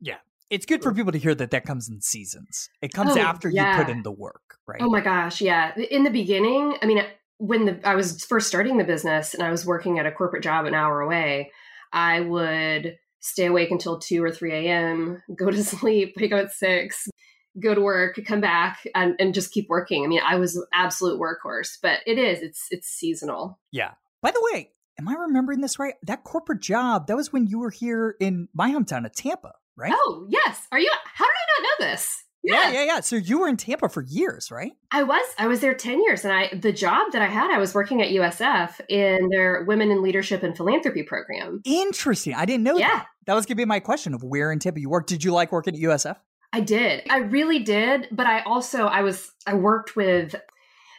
Yeah. 0.00 0.18
It's 0.50 0.66
good 0.66 0.82
for 0.82 0.92
mm. 0.92 0.96
people 0.96 1.12
to 1.12 1.18
hear 1.18 1.34
that 1.34 1.50
that 1.50 1.64
comes 1.64 1.88
in 1.88 2.02
seasons. 2.02 2.68
It 2.80 2.92
comes 2.92 3.16
oh, 3.16 3.18
after 3.18 3.48
yeah. 3.48 3.78
you 3.78 3.84
put 3.84 3.90
in 3.90 4.02
the 4.02 4.12
work 4.12 4.42
oh 4.68 4.72
right? 4.72 4.82
oh 4.82 4.90
my 4.90 5.00
gosh 5.00 5.40
yeah. 5.40 5.74
In 5.76 6.04
the 6.04 6.10
beginning 6.10 6.76
i 6.82 6.86
mean 6.86 7.02
when 7.38 7.64
the, 7.64 7.80
i 7.84 7.94
was 7.94 8.24
first 8.24 8.48
starting 8.48 8.76
the 8.76 8.84
business 8.84 9.34
and 9.34 9.42
i 9.42 9.50
was 9.50 9.66
working 9.66 9.98
at 9.98 10.06
a 10.06 10.12
corporate 10.12 10.42
job 10.42 10.66
an 10.66 10.74
hour 10.74 11.00
away 11.00 11.50
i 11.92 12.20
would 12.20 12.96
stay 13.20 13.46
awake 13.46 13.70
until 13.70 13.98
2 13.98 14.22
or 14.22 14.30
3 14.30 14.52
a.m 14.52 15.22
go 15.34 15.50
to 15.50 15.64
sleep 15.76 16.14
wake 16.18 16.32
up 16.32 16.46
at 16.46 16.52
6 16.52 17.08
go 17.60 17.74
to 17.74 17.80
work, 17.80 18.18
come 18.26 18.40
back, 18.40 18.86
and, 18.94 19.14
and 19.18 19.34
just 19.34 19.52
keep 19.52 19.68
working. 19.68 20.04
I 20.04 20.08
mean, 20.08 20.20
I 20.24 20.36
was 20.36 20.56
an 20.56 20.64
absolute 20.72 21.20
workhorse, 21.20 21.78
but 21.82 22.00
it 22.06 22.18
is 22.18 22.40
it's 22.42 22.66
it's 22.70 22.88
seasonal. 22.88 23.58
Yeah. 23.72 23.92
By 24.22 24.30
the 24.30 24.48
way, 24.52 24.70
am 24.98 25.08
I 25.08 25.14
remembering 25.14 25.60
this 25.60 25.78
right? 25.78 25.94
That 26.02 26.24
corporate 26.24 26.60
job 26.60 27.06
that 27.06 27.16
was 27.16 27.32
when 27.32 27.46
you 27.46 27.58
were 27.58 27.70
here 27.70 28.16
in 28.20 28.48
my 28.54 28.70
hometown 28.70 29.06
of 29.06 29.12
Tampa, 29.12 29.52
right? 29.76 29.92
Oh 29.94 30.26
yes. 30.28 30.66
Are 30.72 30.78
you? 30.78 30.90
How 31.04 31.24
did 31.24 31.30
I 31.30 31.62
not 31.62 31.68
know 31.80 31.86
this? 31.90 32.22
Yeah. 32.46 32.70
yeah, 32.70 32.72
yeah, 32.72 32.84
yeah. 32.84 33.00
So 33.00 33.16
you 33.16 33.40
were 33.40 33.48
in 33.48 33.56
Tampa 33.56 33.88
for 33.88 34.02
years, 34.02 34.52
right? 34.52 34.72
I 34.92 35.02
was. 35.02 35.26
I 35.36 35.48
was 35.48 35.60
there 35.60 35.74
10 35.74 36.00
years. 36.04 36.24
And 36.24 36.32
I 36.32 36.54
the 36.54 36.72
job 36.72 37.10
that 37.12 37.20
I 37.20 37.26
had, 37.26 37.50
I 37.50 37.58
was 37.58 37.74
working 37.74 38.00
at 38.02 38.08
USF 38.08 38.80
in 38.88 39.28
their 39.30 39.64
Women 39.64 39.90
in 39.90 40.00
Leadership 40.00 40.44
and 40.44 40.56
Philanthropy 40.56 41.02
program. 41.02 41.60
Interesting. 41.64 42.34
I 42.34 42.44
didn't 42.44 42.62
know 42.62 42.76
yeah. 42.76 42.88
that. 42.88 43.06
That 43.26 43.34
was 43.34 43.46
gonna 43.46 43.56
be 43.56 43.64
my 43.64 43.80
question 43.80 44.14
of 44.14 44.22
where 44.22 44.52
in 44.52 44.60
Tampa 44.60 44.80
you 44.80 44.88
worked. 44.88 45.08
Did 45.08 45.24
you 45.24 45.32
like 45.32 45.50
working 45.50 45.74
at 45.74 45.80
USF? 45.80 46.16
I 46.52 46.60
did. 46.60 47.02
I 47.10 47.18
really 47.18 47.58
did. 47.60 48.08
But 48.10 48.26
I 48.26 48.40
also, 48.40 48.86
I 48.86 49.02
was, 49.02 49.30
I 49.46 49.54
worked 49.54 49.96
with 49.96 50.34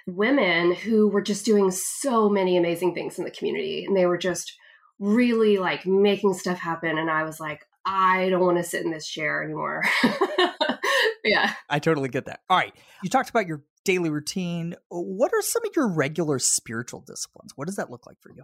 women 0.05 0.73
who 0.73 1.09
were 1.09 1.21
just 1.21 1.45
doing 1.45 1.71
so 1.71 2.29
many 2.29 2.57
amazing 2.57 2.93
things 2.93 3.17
in 3.17 3.25
the 3.25 3.31
community. 3.31 3.85
And 3.85 3.95
they 3.95 4.05
were 4.05 4.17
just 4.17 4.53
really 4.99 5.57
like 5.57 5.85
making 5.85 6.33
stuff 6.33 6.59
happen. 6.59 6.97
And 6.97 7.09
I 7.09 7.23
was 7.23 7.39
like, 7.39 7.65
I 7.85 8.29
don't 8.29 8.41
want 8.41 8.57
to 8.57 8.63
sit 8.63 8.83
in 8.83 8.91
this 8.91 9.07
chair 9.07 9.43
anymore. 9.43 9.83
yeah. 11.23 11.53
I 11.69 11.79
totally 11.79 12.09
get 12.09 12.25
that. 12.25 12.41
All 12.49 12.57
right. 12.57 12.73
You 13.03 13.09
talked 13.09 13.29
about 13.29 13.47
your 13.47 13.63
daily 13.85 14.09
routine. 14.09 14.75
What 14.89 15.31
are 15.33 15.41
some 15.41 15.65
of 15.65 15.71
your 15.75 15.87
regular 15.87 16.39
spiritual 16.39 17.01
disciplines? 17.01 17.53
What 17.55 17.67
does 17.67 17.77
that 17.77 17.89
look 17.89 18.05
like 18.05 18.17
for 18.21 18.31
you? 18.31 18.43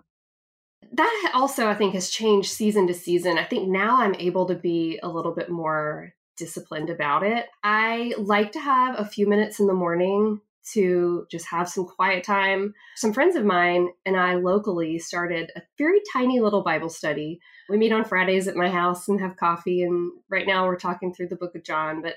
That 0.93 1.31
also, 1.33 1.67
I 1.67 1.75
think, 1.75 1.93
has 1.93 2.09
changed 2.09 2.51
season 2.51 2.87
to 2.87 2.93
season. 2.93 3.37
I 3.37 3.43
think 3.43 3.67
now 3.67 4.01
I'm 4.01 4.15
able 4.15 4.45
to 4.47 4.55
be 4.55 4.99
a 5.01 5.09
little 5.09 5.33
bit 5.33 5.49
more 5.49 6.13
disciplined 6.43 6.89
about 6.89 7.23
it. 7.23 7.45
I 7.63 8.13
like 8.17 8.51
to 8.51 8.59
have 8.59 8.99
a 8.99 9.05
few 9.05 9.29
minutes 9.29 9.61
in 9.61 9.67
the 9.67 9.73
morning 9.73 10.41
to 10.73 11.25
just 11.31 11.45
have 11.45 11.69
some 11.69 11.85
quiet 11.85 12.25
time. 12.25 12.73
Some 12.97 13.13
friends 13.13 13.37
of 13.37 13.45
mine 13.45 13.89
and 14.05 14.17
I 14.17 14.35
locally 14.35 14.99
started 14.99 15.51
a 15.55 15.61
very 15.77 16.01
tiny 16.11 16.41
little 16.41 16.61
Bible 16.61 16.89
study. 16.89 17.39
We 17.69 17.77
meet 17.77 17.93
on 17.93 18.03
Fridays 18.03 18.49
at 18.49 18.57
my 18.57 18.69
house 18.69 19.07
and 19.07 19.21
have 19.21 19.37
coffee 19.37 19.83
and 19.83 20.11
right 20.29 20.45
now 20.45 20.65
we're 20.65 20.75
talking 20.75 21.13
through 21.13 21.29
the 21.29 21.37
book 21.37 21.55
of 21.55 21.63
John, 21.63 22.01
but 22.01 22.15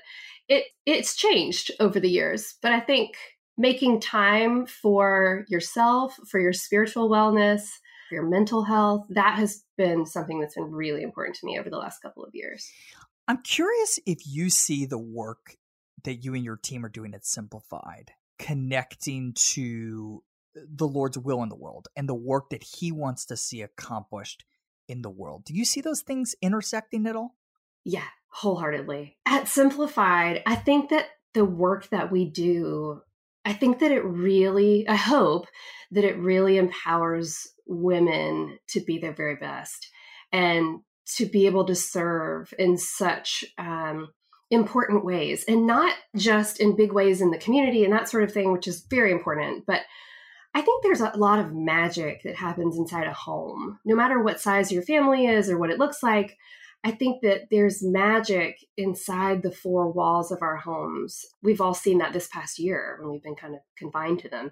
it 0.49 0.65
it's 0.85 1.15
changed 1.15 1.71
over 1.79 2.01
the 2.01 2.09
years. 2.09 2.55
But 2.61 2.73
I 2.73 2.81
think 2.81 3.15
making 3.57 4.01
time 4.01 4.65
for 4.65 5.45
yourself, 5.47 6.17
for 6.29 6.39
your 6.39 6.53
spiritual 6.53 7.09
wellness, 7.09 7.61
for 8.09 8.15
your 8.15 8.29
mental 8.29 8.63
health, 8.63 9.05
that 9.09 9.35
has 9.35 9.63
been 9.77 10.05
something 10.05 10.39
that's 10.39 10.55
been 10.55 10.71
really 10.71 11.03
important 11.03 11.37
to 11.37 11.45
me 11.45 11.57
over 11.57 11.69
the 11.69 11.77
last 11.77 12.01
couple 12.01 12.23
of 12.23 12.31
years. 12.33 12.69
I'm 13.27 13.41
curious 13.41 13.99
if 14.05 14.19
you 14.25 14.49
see 14.49 14.85
the 14.85 14.97
work 14.97 15.57
that 16.03 16.23
you 16.23 16.33
and 16.33 16.43
your 16.43 16.55
team 16.57 16.85
are 16.85 16.89
doing 16.89 17.13
at 17.13 17.25
Simplified 17.25 18.11
connecting 18.39 19.33
to 19.33 20.23
the 20.55 20.87
Lord's 20.87 21.17
will 21.17 21.43
in 21.43 21.49
the 21.49 21.55
world 21.55 21.87
and 21.95 22.07
the 22.07 22.15
work 22.15 22.49
that 22.49 22.63
He 22.63 22.91
wants 22.91 23.25
to 23.25 23.37
see 23.37 23.61
accomplished 23.61 24.45
in 24.87 25.01
the 25.01 25.09
world. 25.09 25.43
Do 25.45 25.53
you 25.53 25.65
see 25.65 25.81
those 25.81 26.01
things 26.01 26.35
intersecting 26.41 27.05
at 27.05 27.15
all? 27.15 27.35
Yeah, 27.83 28.05
wholeheartedly. 28.29 29.17
At 29.25 29.47
Simplified, 29.47 30.43
I 30.45 30.55
think 30.55 30.89
that 30.89 31.07
the 31.33 31.45
work 31.45 31.89
that 31.89 32.11
we 32.11 32.25
do, 32.29 33.01
I 33.43 33.53
think 33.53 33.79
that 33.79 33.91
it 33.91 34.03
really, 34.03 34.87
I 34.87 34.95
hope 34.95 35.47
that 35.91 36.03
it 36.03 36.17
really 36.17 36.57
empowers 36.57 37.47
women 37.65 38.57
to 38.69 38.79
be 38.79 38.97
their 38.97 39.13
very 39.13 39.35
best 39.35 39.89
and 40.31 40.79
to 41.15 41.25
be 41.25 41.45
able 41.45 41.65
to 41.65 41.75
serve 41.75 42.53
in 42.59 42.77
such 42.77 43.45
um, 43.57 44.09
important 44.49 45.05
ways 45.05 45.43
and 45.47 45.67
not 45.67 45.93
just 46.15 46.59
in 46.59 46.75
big 46.75 46.91
ways 46.91 47.21
in 47.21 47.31
the 47.31 47.37
community 47.37 47.83
and 47.83 47.93
that 47.93 48.09
sort 48.09 48.23
of 48.23 48.31
thing, 48.31 48.51
which 48.51 48.67
is 48.67 48.85
very 48.89 49.11
important. 49.11 49.65
But 49.65 49.81
I 50.53 50.61
think 50.61 50.83
there's 50.83 51.01
a 51.01 51.11
lot 51.15 51.39
of 51.39 51.53
magic 51.53 52.23
that 52.23 52.35
happens 52.35 52.77
inside 52.77 53.07
a 53.07 53.13
home, 53.13 53.79
no 53.85 53.95
matter 53.95 54.21
what 54.21 54.39
size 54.39 54.71
your 54.71 54.81
family 54.81 55.27
is 55.27 55.49
or 55.49 55.57
what 55.57 55.69
it 55.69 55.79
looks 55.79 56.01
like. 56.01 56.37
I 56.83 56.91
think 56.91 57.21
that 57.23 57.47
there's 57.51 57.83
magic 57.83 58.59
inside 58.77 59.43
the 59.43 59.51
four 59.51 59.91
walls 59.91 60.31
of 60.31 60.41
our 60.41 60.55
homes. 60.55 61.25
We've 61.41 61.61
all 61.61 61.73
seen 61.73 61.97
that 61.97 62.13
this 62.13 62.27
past 62.27 62.59
year 62.59 62.97
when 62.99 63.11
we've 63.11 63.23
been 63.23 63.35
kind 63.35 63.55
of 63.55 63.61
confined 63.77 64.19
to 64.19 64.29
them. 64.29 64.51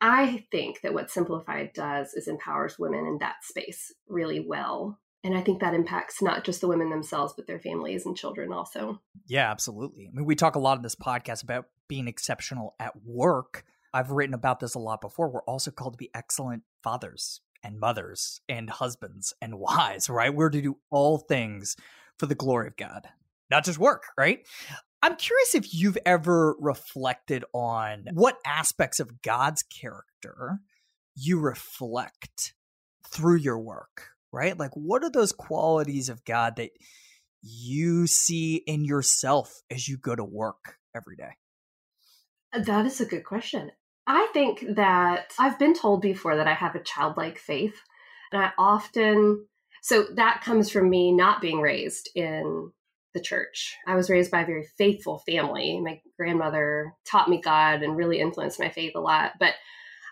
I 0.00 0.44
think 0.50 0.80
that 0.82 0.94
what 0.94 1.10
Simplified 1.10 1.72
does 1.74 2.12
is 2.14 2.28
empowers 2.28 2.78
women 2.78 3.06
in 3.06 3.18
that 3.20 3.36
space 3.42 3.94
really 4.08 4.40
well 4.40 4.98
and 5.24 5.36
I 5.36 5.40
think 5.40 5.60
that 5.60 5.74
impacts 5.74 6.20
not 6.20 6.44
just 6.44 6.60
the 6.60 6.68
women 6.68 6.90
themselves, 6.90 7.32
but 7.36 7.46
their 7.46 7.60
families 7.60 8.06
and 8.06 8.16
children 8.16 8.52
also. 8.52 9.00
Yeah, 9.26 9.50
absolutely. 9.50 10.08
I 10.08 10.10
mean, 10.12 10.24
we 10.24 10.34
talk 10.34 10.56
a 10.56 10.60
lot 10.60 10.76
in 10.76 10.82
this 10.82 10.96
podcast 10.96 11.44
about 11.44 11.66
being 11.88 12.08
exceptional 12.08 12.74
at 12.80 12.94
work. 13.04 13.64
I've 13.94 14.10
written 14.10 14.34
about 14.34 14.58
this 14.58 14.74
a 14.74 14.80
lot 14.80 15.00
before. 15.00 15.28
We're 15.28 15.42
also 15.42 15.70
called 15.70 15.94
to 15.94 15.98
be 15.98 16.10
excellent 16.14 16.64
fathers 16.82 17.40
and 17.62 17.78
mothers 17.78 18.40
and 18.48 18.68
husbands 18.68 19.32
and 19.40 19.54
wives, 19.58 20.10
right? 20.10 20.34
We're 20.34 20.50
to 20.50 20.60
do 20.60 20.78
all 20.90 21.18
things 21.18 21.76
for 22.18 22.26
the 22.26 22.34
glory 22.34 22.66
of 22.66 22.76
God, 22.76 23.08
not 23.50 23.64
just 23.64 23.78
work, 23.78 24.04
right? 24.18 24.44
I'm 25.02 25.16
curious 25.16 25.54
if 25.54 25.74
you've 25.74 25.98
ever 26.06 26.56
reflected 26.60 27.44
on 27.52 28.06
what 28.12 28.38
aspects 28.46 29.00
of 29.00 29.22
God's 29.22 29.62
character 29.62 30.60
you 31.14 31.38
reflect 31.40 32.54
through 33.08 33.36
your 33.36 33.58
work 33.58 34.11
right? 34.32 34.58
Like, 34.58 34.72
what 34.74 35.04
are 35.04 35.10
those 35.10 35.32
qualities 35.32 36.08
of 36.08 36.24
God 36.24 36.56
that 36.56 36.70
you 37.42 38.06
see 38.06 38.56
in 38.66 38.84
yourself 38.84 39.62
as 39.70 39.88
you 39.88 39.98
go 39.98 40.14
to 40.14 40.24
work 40.24 40.78
every 40.94 41.16
day? 41.16 41.36
Uh, 42.52 42.60
that 42.60 42.86
is 42.86 43.00
a 43.00 43.06
good 43.06 43.24
question. 43.24 43.70
I 44.06 44.28
think 44.32 44.64
that 44.76 45.32
I've 45.38 45.58
been 45.58 45.74
told 45.74 46.02
before 46.02 46.36
that 46.36 46.48
I 46.48 46.54
have 46.54 46.74
a 46.74 46.82
childlike 46.82 47.38
faith. 47.38 47.76
And 48.32 48.42
I 48.42 48.50
often, 48.58 49.46
so 49.82 50.06
that 50.14 50.42
comes 50.42 50.70
from 50.70 50.90
me 50.90 51.12
not 51.12 51.40
being 51.40 51.60
raised 51.60 52.10
in 52.14 52.72
the 53.14 53.20
church. 53.20 53.76
I 53.86 53.94
was 53.94 54.10
raised 54.10 54.30
by 54.30 54.42
a 54.42 54.46
very 54.46 54.66
faithful 54.78 55.18
family. 55.26 55.80
My 55.80 56.00
grandmother 56.16 56.94
taught 57.04 57.28
me 57.28 57.40
God 57.40 57.82
and 57.82 57.96
really 57.96 58.18
influenced 58.18 58.58
my 58.58 58.70
faith 58.70 58.92
a 58.94 59.00
lot. 59.00 59.32
But 59.38 59.54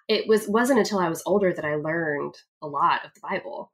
it 0.09 0.29
was 0.29 0.47
wasn't 0.49 0.81
until 0.81 0.99
I 0.99 1.09
was 1.09 1.23
older 1.25 1.53
that 1.53 1.65
I 1.65 1.77
learned 1.77 2.35
a 2.63 2.67
lot 2.67 3.05
of 3.05 3.15
the 3.15 3.21
Bible. 3.23 3.71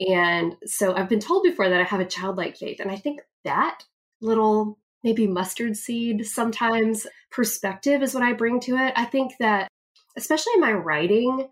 And 0.00 0.56
so 0.64 0.94
I've 0.94 1.08
been 1.08 1.20
told 1.20 1.42
before 1.42 1.68
that 1.68 1.80
I 1.80 1.84
have 1.84 2.00
a 2.00 2.04
childlike 2.04 2.56
faith. 2.56 2.80
And 2.80 2.90
I 2.90 2.96
think 2.96 3.20
that 3.44 3.82
little, 4.20 4.78
maybe 5.02 5.26
mustard 5.26 5.76
seed 5.76 6.26
sometimes 6.26 7.06
perspective 7.30 8.02
is 8.02 8.14
what 8.14 8.22
I 8.22 8.32
bring 8.32 8.60
to 8.60 8.76
it. 8.76 8.92
I 8.96 9.04
think 9.04 9.32
that, 9.40 9.68
especially 10.16 10.52
in 10.54 10.60
my 10.60 10.72
writing, 10.72 11.48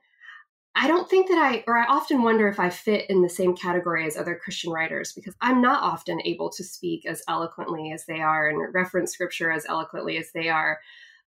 I 0.76 0.88
don't 0.88 1.08
think 1.08 1.28
that 1.28 1.38
I, 1.38 1.62
or 1.68 1.78
I 1.78 1.86
often 1.86 2.22
wonder 2.22 2.48
if 2.48 2.58
I 2.58 2.68
fit 2.68 3.08
in 3.08 3.22
the 3.22 3.28
same 3.28 3.54
category 3.54 4.06
as 4.06 4.16
other 4.16 4.34
Christian 4.34 4.72
writers 4.72 5.12
because 5.12 5.34
I'm 5.40 5.62
not 5.62 5.82
often 5.82 6.20
able 6.24 6.50
to 6.50 6.64
speak 6.64 7.06
as 7.06 7.22
eloquently 7.28 7.92
as 7.92 8.06
they 8.06 8.20
are 8.20 8.48
and 8.48 8.74
reference 8.74 9.12
scripture 9.12 9.52
as 9.52 9.64
eloquently 9.68 10.16
as 10.18 10.32
they 10.34 10.48
are. 10.48 10.80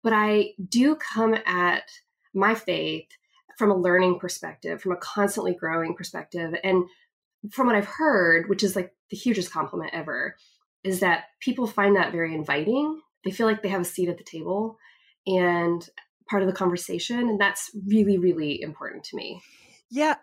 But 0.01 0.13
I 0.13 0.53
do 0.67 0.95
come 0.95 1.35
at 1.45 1.83
my 2.33 2.55
faith 2.55 3.07
from 3.55 3.71
a 3.71 3.77
learning 3.77 4.19
perspective, 4.19 4.81
from 4.81 4.93
a 4.93 4.97
constantly 4.97 5.53
growing 5.53 5.95
perspective. 5.95 6.55
And 6.63 6.85
from 7.51 7.67
what 7.67 7.75
I've 7.75 7.85
heard, 7.85 8.49
which 8.49 8.63
is 8.63 8.75
like 8.75 8.93
the 9.09 9.17
hugest 9.17 9.51
compliment 9.51 9.91
ever, 9.93 10.35
is 10.83 10.99
that 10.99 11.25
people 11.39 11.67
find 11.67 11.95
that 11.95 12.11
very 12.11 12.33
inviting. 12.33 13.01
They 13.23 13.31
feel 13.31 13.47
like 13.47 13.61
they 13.63 13.69
have 13.69 13.81
a 13.81 13.85
seat 13.85 14.09
at 14.09 14.17
the 14.17 14.23
table 14.23 14.77
and 15.25 15.87
part 16.29 16.43
of 16.43 16.47
the 16.47 16.53
conversation. 16.53 17.19
And 17.19 17.39
that's 17.39 17.71
really, 17.87 18.17
really 18.17 18.61
important 18.61 19.03
to 19.05 19.15
me. 19.15 19.41
Yeah, 19.89 20.15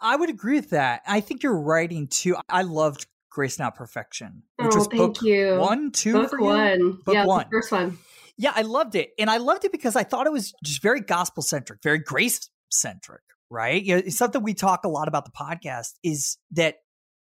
I 0.00 0.16
would 0.16 0.30
agree 0.30 0.56
with 0.56 0.70
that. 0.70 1.02
I 1.06 1.20
think 1.20 1.42
you're 1.42 1.58
writing 1.58 2.08
too. 2.08 2.36
I 2.48 2.62
loved 2.62 3.06
Grace 3.30 3.58
Not 3.58 3.74
Perfection, 3.74 4.42
which 4.56 4.72
oh, 4.72 4.76
was 4.76 4.86
thank 4.86 4.98
book 5.00 5.22
you. 5.22 5.56
one, 5.56 5.90
two 5.90 6.12
book 6.12 6.30
for 6.30 6.40
you? 6.40 6.46
one. 6.46 6.98
Book 7.04 7.14
yeah, 7.14 7.26
one. 7.26 7.46
first 7.50 7.72
one. 7.72 7.98
Yeah, 8.36 8.52
I 8.54 8.62
loved 8.62 8.94
it. 8.94 9.10
And 9.18 9.30
I 9.30 9.38
loved 9.38 9.64
it 9.64 9.72
because 9.72 9.96
I 9.96 10.04
thought 10.04 10.26
it 10.26 10.32
was 10.32 10.52
just 10.64 10.82
very 10.82 11.00
gospel 11.00 11.42
centric, 11.42 11.82
very 11.82 11.98
grace 11.98 12.50
centric, 12.70 13.22
right? 13.52 13.82
You 13.82 13.96
know, 13.96 14.02
it's 14.04 14.16
something 14.16 14.42
we 14.42 14.54
talk 14.54 14.84
a 14.84 14.88
lot 14.88 15.08
about 15.08 15.26
the 15.26 15.30
podcast 15.30 15.92
is 16.02 16.38
that 16.52 16.76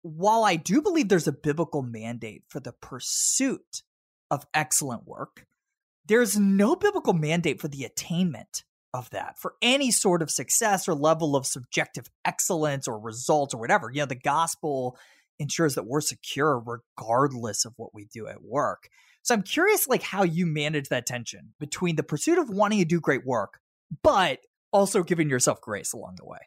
while 0.02 0.44
I 0.44 0.58
do 0.58 0.82
believe 0.82 1.08
there's 1.08 1.28
a 1.28 1.34
biblical 1.34 1.82
mandate 1.82 2.44
for 2.50 2.60
the 2.60 2.74
pursuit 2.74 3.84
of 4.30 4.46
excellent 4.54 5.08
work, 5.08 5.46
there's 6.06 6.38
no 6.38 6.76
biblical 6.76 7.14
mandate 7.14 7.62
for 7.62 7.68
the 7.70 7.86
attainment 7.86 8.64
of 8.94 9.10
that 9.12 9.38
for 9.40 9.54
any 9.62 9.92
sort 9.92 10.22
of 10.22 10.32
success 10.32 10.88
or 10.88 10.94
level 10.94 11.36
of 11.36 11.46
subjective 11.46 12.08
excellence 12.26 12.88
or 12.88 13.00
results 13.00 13.54
or 13.54 13.60
whatever. 13.60 13.90
You 13.92 14.02
know, 14.02 14.06
the 14.08 14.16
gospel 14.16 14.98
ensures 15.40 15.76
that 15.76 15.86
we're 15.86 16.02
secure 16.02 16.60
regardless 16.60 17.66
of 17.66 17.74
what 17.78 17.94
we 17.94 18.08
do 18.14 18.28
at 18.28 18.44
work. 18.44 18.90
So 19.22 19.34
I'm 19.36 19.44
curious 19.44 19.88
like 19.88 20.02
how 20.02 20.24
you 20.24 20.46
manage 20.46 20.90
that 20.90 21.06
tension 21.06 21.54
between 21.60 21.96
the 21.96 22.04
pursuit 22.04 22.40
of 22.40 22.50
wanting 22.50 22.80
to 22.80 22.86
do 22.86 23.00
great 23.00 23.26
work, 23.26 23.60
but 24.02 24.40
also 24.72 25.04
giving 25.04 25.30
yourself 25.30 25.62
grace 25.62 25.94
along 25.94 26.16
the 26.18 26.26
way. 26.26 26.40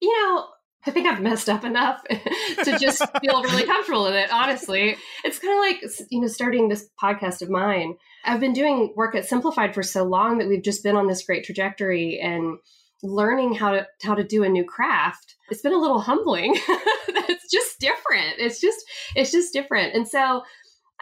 You 0.00 0.10
know, 0.10 0.46
I 0.84 0.90
think 0.90 1.06
I've 1.06 1.20
messed 1.20 1.48
up 1.48 1.64
enough 1.64 2.02
to 2.64 2.78
just 2.78 3.02
feel 3.20 3.42
really 3.42 3.64
comfortable 3.64 4.04
with 4.04 4.14
it, 4.14 4.32
honestly. 4.32 4.96
It's 5.24 5.38
kind 5.38 5.54
of 5.54 5.60
like, 5.60 6.08
you 6.10 6.20
know, 6.20 6.26
starting 6.26 6.68
this 6.68 6.88
podcast 7.00 7.42
of 7.42 7.50
mine. 7.50 7.96
I've 8.24 8.40
been 8.40 8.52
doing 8.52 8.92
work 8.96 9.14
at 9.14 9.26
Simplified 9.26 9.74
for 9.74 9.82
so 9.82 10.04
long 10.04 10.38
that 10.38 10.48
we've 10.48 10.62
just 10.62 10.82
been 10.82 10.96
on 10.96 11.06
this 11.06 11.24
great 11.24 11.44
trajectory 11.44 12.18
and 12.20 12.58
learning 13.02 13.54
how 13.54 13.72
to 13.72 13.86
how 14.02 14.14
to 14.14 14.24
do 14.24 14.44
a 14.44 14.48
new 14.48 14.64
craft. 14.64 15.34
It's 15.50 15.62
been 15.62 15.72
a 15.72 15.78
little 15.78 16.00
humbling. 16.00 16.54
it's 17.08 17.50
just 17.50 17.78
different. 17.80 18.38
It's 18.38 18.60
just 18.60 18.78
it's 19.14 19.32
just 19.32 19.52
different. 19.52 19.94
And 19.94 20.06
so 20.06 20.42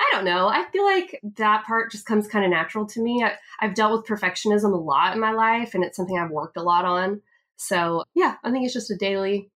I 0.00 0.08
don't 0.16 0.24
know. 0.24 0.48
I 0.48 0.64
feel 0.72 0.84
like 0.84 1.20
that 1.36 1.64
part 1.66 1.90
just 1.92 2.06
comes 2.06 2.26
kind 2.26 2.44
of 2.44 2.50
natural 2.50 2.86
to 2.86 3.02
me. 3.02 3.22
I, 3.22 3.34
I've 3.60 3.74
dealt 3.74 3.92
with 3.92 4.06
perfectionism 4.06 4.72
a 4.72 4.76
lot 4.76 5.12
in 5.14 5.20
my 5.20 5.32
life, 5.32 5.74
and 5.74 5.84
it's 5.84 5.96
something 5.96 6.18
I've 6.18 6.30
worked 6.30 6.56
a 6.56 6.62
lot 6.62 6.84
on. 6.86 7.20
So, 7.56 8.02
yeah, 8.14 8.36
I 8.42 8.50
think 8.50 8.64
it's 8.64 8.72
just 8.72 8.90
a 8.90 8.96
daily 8.96 9.50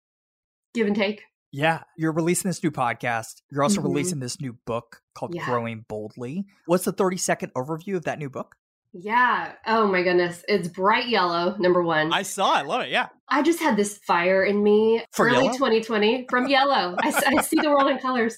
give 0.73 0.87
and 0.87 0.95
take. 0.95 1.21
Yeah. 1.51 1.83
You're 1.97 2.13
releasing 2.13 2.49
this 2.49 2.63
new 2.63 2.71
podcast. 2.71 3.41
You're 3.51 3.61
also 3.61 3.81
Mhm. 3.81 3.85
releasing 3.85 4.19
this 4.19 4.41
new 4.41 4.53
book 4.65 5.01
called 5.13 5.35
Yeah. 5.35 5.45
Growing 5.45 5.85
Boldly. 5.87 6.45
What's 6.65 6.85
the 6.85 6.93
30 6.93 7.17
second 7.17 7.53
overview 7.53 7.95
of 7.95 8.05
that 8.05 8.17
new 8.19 8.29
book? 8.29 8.55
Yeah. 8.93 9.53
Oh 9.65 9.87
my 9.87 10.03
goodness. 10.03 10.43
It's 10.47 10.67
bright 10.67 11.07
yellow, 11.07 11.55
number 11.57 11.81
one. 11.81 12.11
I, 12.11 12.23
saw 12.23 12.55
it. 12.55 12.59
I 12.59 12.61
love 12.63 12.81
it. 12.81 12.89
Yeah. 12.89 13.07
I 13.29 13.41
just 13.41 13.59
had 13.59 13.77
this 13.77 13.97
fire 13.99 14.43
in 14.43 14.61
me 14.61 15.03
For 15.11 15.27
early 15.27 15.45
yellow? 15.45 15.53
2020 15.53 16.27
from 16.29 16.47
yellow. 16.49 16.95
I 17.01 17.41
see 17.41 17.57
the 17.61 17.69
world 17.69 17.89
in 17.89 17.99
colors. 17.99 18.37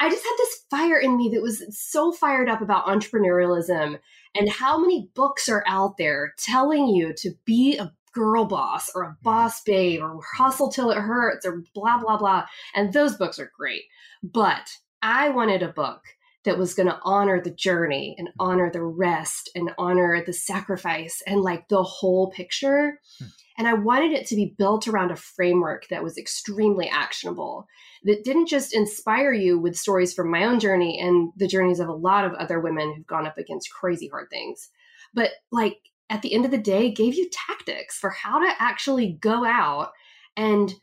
I 0.00 0.08
just 0.08 0.24
had 0.24 0.34
this 0.38 0.64
fire 0.70 0.98
in 0.98 1.16
me 1.16 1.30
that 1.34 1.42
was 1.42 1.62
so 1.78 2.10
fired 2.10 2.48
up 2.48 2.62
about 2.62 2.86
entrepreneurialism 2.86 3.98
and 4.34 4.48
how 4.48 4.78
many 4.78 5.10
books 5.14 5.48
are 5.50 5.64
out 5.66 5.98
there 5.98 6.32
telling 6.38 6.88
you 6.88 7.12
to 7.18 7.32
be 7.44 7.76
a 7.76 7.92
girl 8.14 8.46
boss 8.46 8.90
or 8.94 9.02
a 9.02 9.10
mm. 9.10 9.22
boss 9.22 9.62
babe 9.62 10.00
or 10.02 10.20
hustle 10.36 10.70
till 10.70 10.90
it 10.90 10.98
hurts 10.98 11.44
or 11.44 11.62
blah, 11.74 11.98
blah, 11.98 12.16
blah. 12.16 12.46
And 12.74 12.92
those 12.92 13.16
books 13.16 13.38
are 13.38 13.52
great. 13.56 13.82
But 14.22 14.70
I 15.02 15.28
wanted 15.30 15.62
a 15.62 15.68
book 15.68 16.02
that 16.44 16.58
was 16.58 16.74
going 16.74 16.88
to 16.88 16.98
honor 17.04 17.40
the 17.40 17.50
journey 17.50 18.14
and 18.18 18.28
honor 18.38 18.70
the 18.70 18.82
rest 18.82 19.50
and 19.54 19.70
honor 19.78 20.22
the 20.24 20.32
sacrifice 20.32 21.22
and 21.26 21.40
like 21.40 21.68
the 21.68 21.82
whole 21.82 22.30
picture. 22.30 22.98
Hmm. 23.18 23.26
And 23.58 23.68
I 23.68 23.74
wanted 23.74 24.12
it 24.12 24.26
to 24.28 24.36
be 24.36 24.54
built 24.56 24.88
around 24.88 25.10
a 25.10 25.16
framework 25.16 25.86
that 25.88 26.02
was 26.02 26.16
extremely 26.18 26.88
actionable, 26.88 27.66
that 28.04 28.24
didn't 28.24 28.48
just 28.48 28.74
inspire 28.74 29.32
you 29.32 29.58
with 29.58 29.76
stories 29.76 30.14
from 30.14 30.30
my 30.30 30.44
own 30.44 30.58
journey 30.58 30.98
and 30.98 31.32
the 31.36 31.46
journeys 31.46 31.78
of 31.78 31.88
a 31.88 31.94
lot 31.94 32.24
of 32.24 32.32
other 32.34 32.58
women 32.58 32.92
who've 32.94 33.06
gone 33.06 33.26
up 33.26 33.38
against 33.38 33.72
crazy 33.72 34.08
hard 34.08 34.28
things, 34.30 34.70
but 35.14 35.30
like 35.52 35.76
at 36.12 36.22
the 36.22 36.34
end 36.34 36.44
of 36.44 36.50
the 36.50 36.58
day, 36.58 36.90
gave 36.90 37.14
you 37.14 37.28
tactics 37.48 37.98
for 37.98 38.10
how 38.10 38.38
to 38.38 38.54
actually 38.58 39.18
go 39.20 39.44
out 39.44 39.92
and 40.36 40.74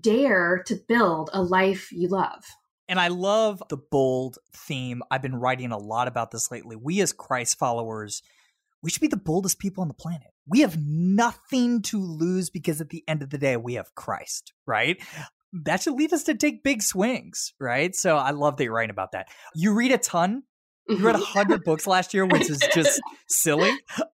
dare 0.00 0.62
to 0.66 0.76
build 0.88 1.28
a 1.32 1.42
life 1.42 1.92
you 1.92 2.08
love. 2.08 2.44
And 2.88 2.98
I 2.98 3.08
love 3.08 3.62
the 3.68 3.76
bold 3.76 4.38
theme. 4.54 5.02
I've 5.10 5.22
been 5.22 5.36
writing 5.36 5.72
a 5.72 5.78
lot 5.78 6.08
about 6.08 6.30
this 6.30 6.50
lately. 6.50 6.74
We, 6.74 7.00
as 7.00 7.12
Christ 7.12 7.58
followers, 7.58 8.22
we 8.82 8.90
should 8.90 9.02
be 9.02 9.08
the 9.08 9.16
boldest 9.16 9.58
people 9.58 9.82
on 9.82 9.88
the 9.88 9.94
planet. 9.94 10.28
We 10.46 10.60
have 10.60 10.78
nothing 10.78 11.82
to 11.82 12.00
lose 12.00 12.48
because 12.48 12.80
at 12.80 12.88
the 12.88 13.04
end 13.06 13.22
of 13.22 13.30
the 13.30 13.38
day, 13.38 13.56
we 13.56 13.74
have 13.74 13.94
Christ, 13.94 14.52
right? 14.66 14.96
That 15.52 15.82
should 15.82 15.94
lead 15.94 16.12
us 16.12 16.24
to 16.24 16.34
take 16.34 16.62
big 16.62 16.82
swings, 16.82 17.52
right? 17.60 17.94
So 17.94 18.16
I 18.16 18.30
love 18.30 18.56
that 18.56 18.64
you're 18.64 18.72
writing 18.72 18.90
about 18.90 19.12
that. 19.12 19.28
You 19.54 19.74
read 19.74 19.92
a 19.92 19.98
ton. 19.98 20.44
You 20.88 20.96
read 20.96 21.16
a 21.16 21.18
mm-hmm. 21.18 21.38
hundred 21.38 21.64
books 21.64 21.86
last 21.86 22.14
year, 22.14 22.24
which 22.24 22.48
is 22.48 22.62
just 22.72 22.98
silly. 23.28 23.70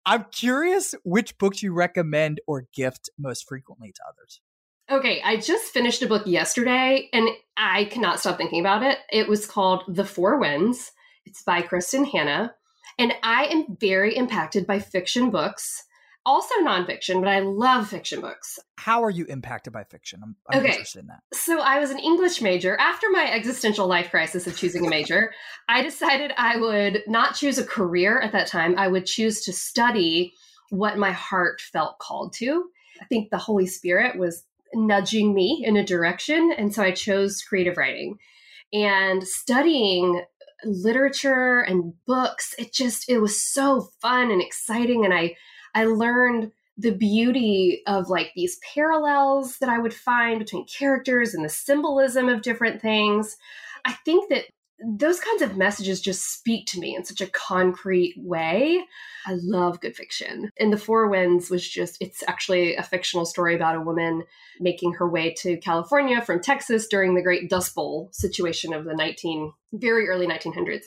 I'm 0.04 0.26
curious 0.30 0.94
which 1.02 1.38
books 1.38 1.62
you 1.62 1.72
recommend 1.72 2.42
or 2.46 2.66
gift 2.74 3.08
most 3.18 3.48
frequently 3.48 3.92
to 3.92 4.02
others. 4.06 4.42
Okay, 4.90 5.20
I 5.22 5.36
just 5.36 5.72
finished 5.72 6.02
a 6.02 6.06
book 6.06 6.26
yesterday 6.26 7.10
and 7.12 7.28
I 7.58 7.84
cannot 7.86 8.20
stop 8.20 8.38
thinking 8.38 8.60
about 8.60 8.82
it. 8.82 8.98
It 9.12 9.28
was 9.28 9.46
called 9.46 9.82
The 9.86 10.04
Four 10.04 10.38
Winds. 10.40 10.92
It's 11.26 11.42
by 11.42 11.60
Kristin 11.60 12.10
Hannah. 12.10 12.54
And 12.98 13.12
I 13.22 13.44
am 13.44 13.76
very 13.78 14.16
impacted 14.16 14.66
by 14.66 14.78
fiction 14.78 15.30
books, 15.30 15.84
also 16.24 16.54
nonfiction, 16.62 17.20
but 17.20 17.28
I 17.28 17.40
love 17.40 17.88
fiction 17.88 18.22
books. 18.22 18.58
How 18.76 19.04
are 19.04 19.10
you 19.10 19.26
impacted 19.26 19.74
by 19.74 19.84
fiction? 19.84 20.20
I'm, 20.22 20.36
I'm 20.50 20.60
Okay. 20.60 20.70
interested 20.70 21.00
in 21.00 21.06
that. 21.08 21.20
So 21.34 21.60
I 21.60 21.78
was 21.78 21.90
an 21.90 21.98
English 21.98 22.40
major. 22.40 22.76
After 22.78 23.10
my 23.10 23.30
existential 23.30 23.86
life 23.86 24.10
crisis 24.10 24.46
of 24.46 24.56
choosing 24.56 24.86
a 24.86 24.90
major, 24.90 25.32
I 25.68 25.82
decided 25.82 26.32
I 26.38 26.56
would 26.56 27.02
not 27.06 27.34
choose 27.34 27.58
a 27.58 27.64
career 27.64 28.20
at 28.20 28.32
that 28.32 28.46
time. 28.46 28.74
I 28.78 28.88
would 28.88 29.04
choose 29.04 29.42
to 29.44 29.52
study 29.52 30.32
what 30.70 30.96
my 30.96 31.12
heart 31.12 31.60
felt 31.60 31.98
called 31.98 32.32
to. 32.38 32.64
I 33.00 33.04
think 33.04 33.30
the 33.30 33.38
Holy 33.38 33.66
Spirit 33.66 34.18
was 34.18 34.44
nudging 34.74 35.34
me 35.34 35.62
in 35.64 35.76
a 35.76 35.84
direction. 35.84 36.52
And 36.56 36.74
so 36.74 36.82
I 36.82 36.92
chose 36.92 37.42
creative 37.42 37.76
writing. 37.76 38.18
And 38.72 39.26
studying 39.26 40.22
literature 40.64 41.60
and 41.60 41.94
books, 42.06 42.54
it 42.58 42.72
just, 42.72 43.08
it 43.08 43.18
was 43.18 43.40
so 43.40 43.88
fun 44.00 44.30
and 44.30 44.42
exciting. 44.42 45.04
And 45.04 45.14
I, 45.14 45.36
I 45.74 45.84
learned 45.84 46.52
the 46.76 46.92
beauty 46.92 47.82
of 47.86 48.08
like 48.08 48.30
these 48.36 48.58
parallels 48.74 49.58
that 49.58 49.68
I 49.68 49.78
would 49.78 49.94
find 49.94 50.38
between 50.38 50.66
characters 50.66 51.34
and 51.34 51.44
the 51.44 51.48
symbolism 51.48 52.28
of 52.28 52.42
different 52.42 52.80
things. 52.80 53.36
I 53.84 53.92
think 54.04 54.28
that 54.30 54.44
those 54.80 55.18
kinds 55.18 55.42
of 55.42 55.56
messages 55.56 56.00
just 56.00 56.32
speak 56.32 56.66
to 56.66 56.78
me 56.78 56.94
in 56.94 57.04
such 57.04 57.20
a 57.20 57.26
concrete 57.26 58.14
way. 58.16 58.84
I 59.26 59.34
love 59.42 59.80
good 59.80 59.96
fiction. 59.96 60.50
And 60.58 60.72
The 60.72 60.78
Four 60.78 61.08
Winds 61.08 61.50
was 61.50 61.68
just, 61.68 61.96
it's 62.00 62.22
actually 62.28 62.76
a 62.76 62.82
fictional 62.82 63.26
story 63.26 63.54
about 63.54 63.76
a 63.76 63.80
woman 63.80 64.22
making 64.60 64.94
her 64.94 65.08
way 65.08 65.34
to 65.38 65.56
California 65.58 66.22
from 66.22 66.40
Texas 66.40 66.86
during 66.86 67.14
the 67.14 67.22
Great 67.22 67.50
Dust 67.50 67.74
Bowl 67.74 68.08
situation 68.12 68.72
of 68.72 68.84
the 68.84 68.94
19, 68.94 69.52
very 69.72 70.08
early 70.08 70.26
1900s. 70.26 70.84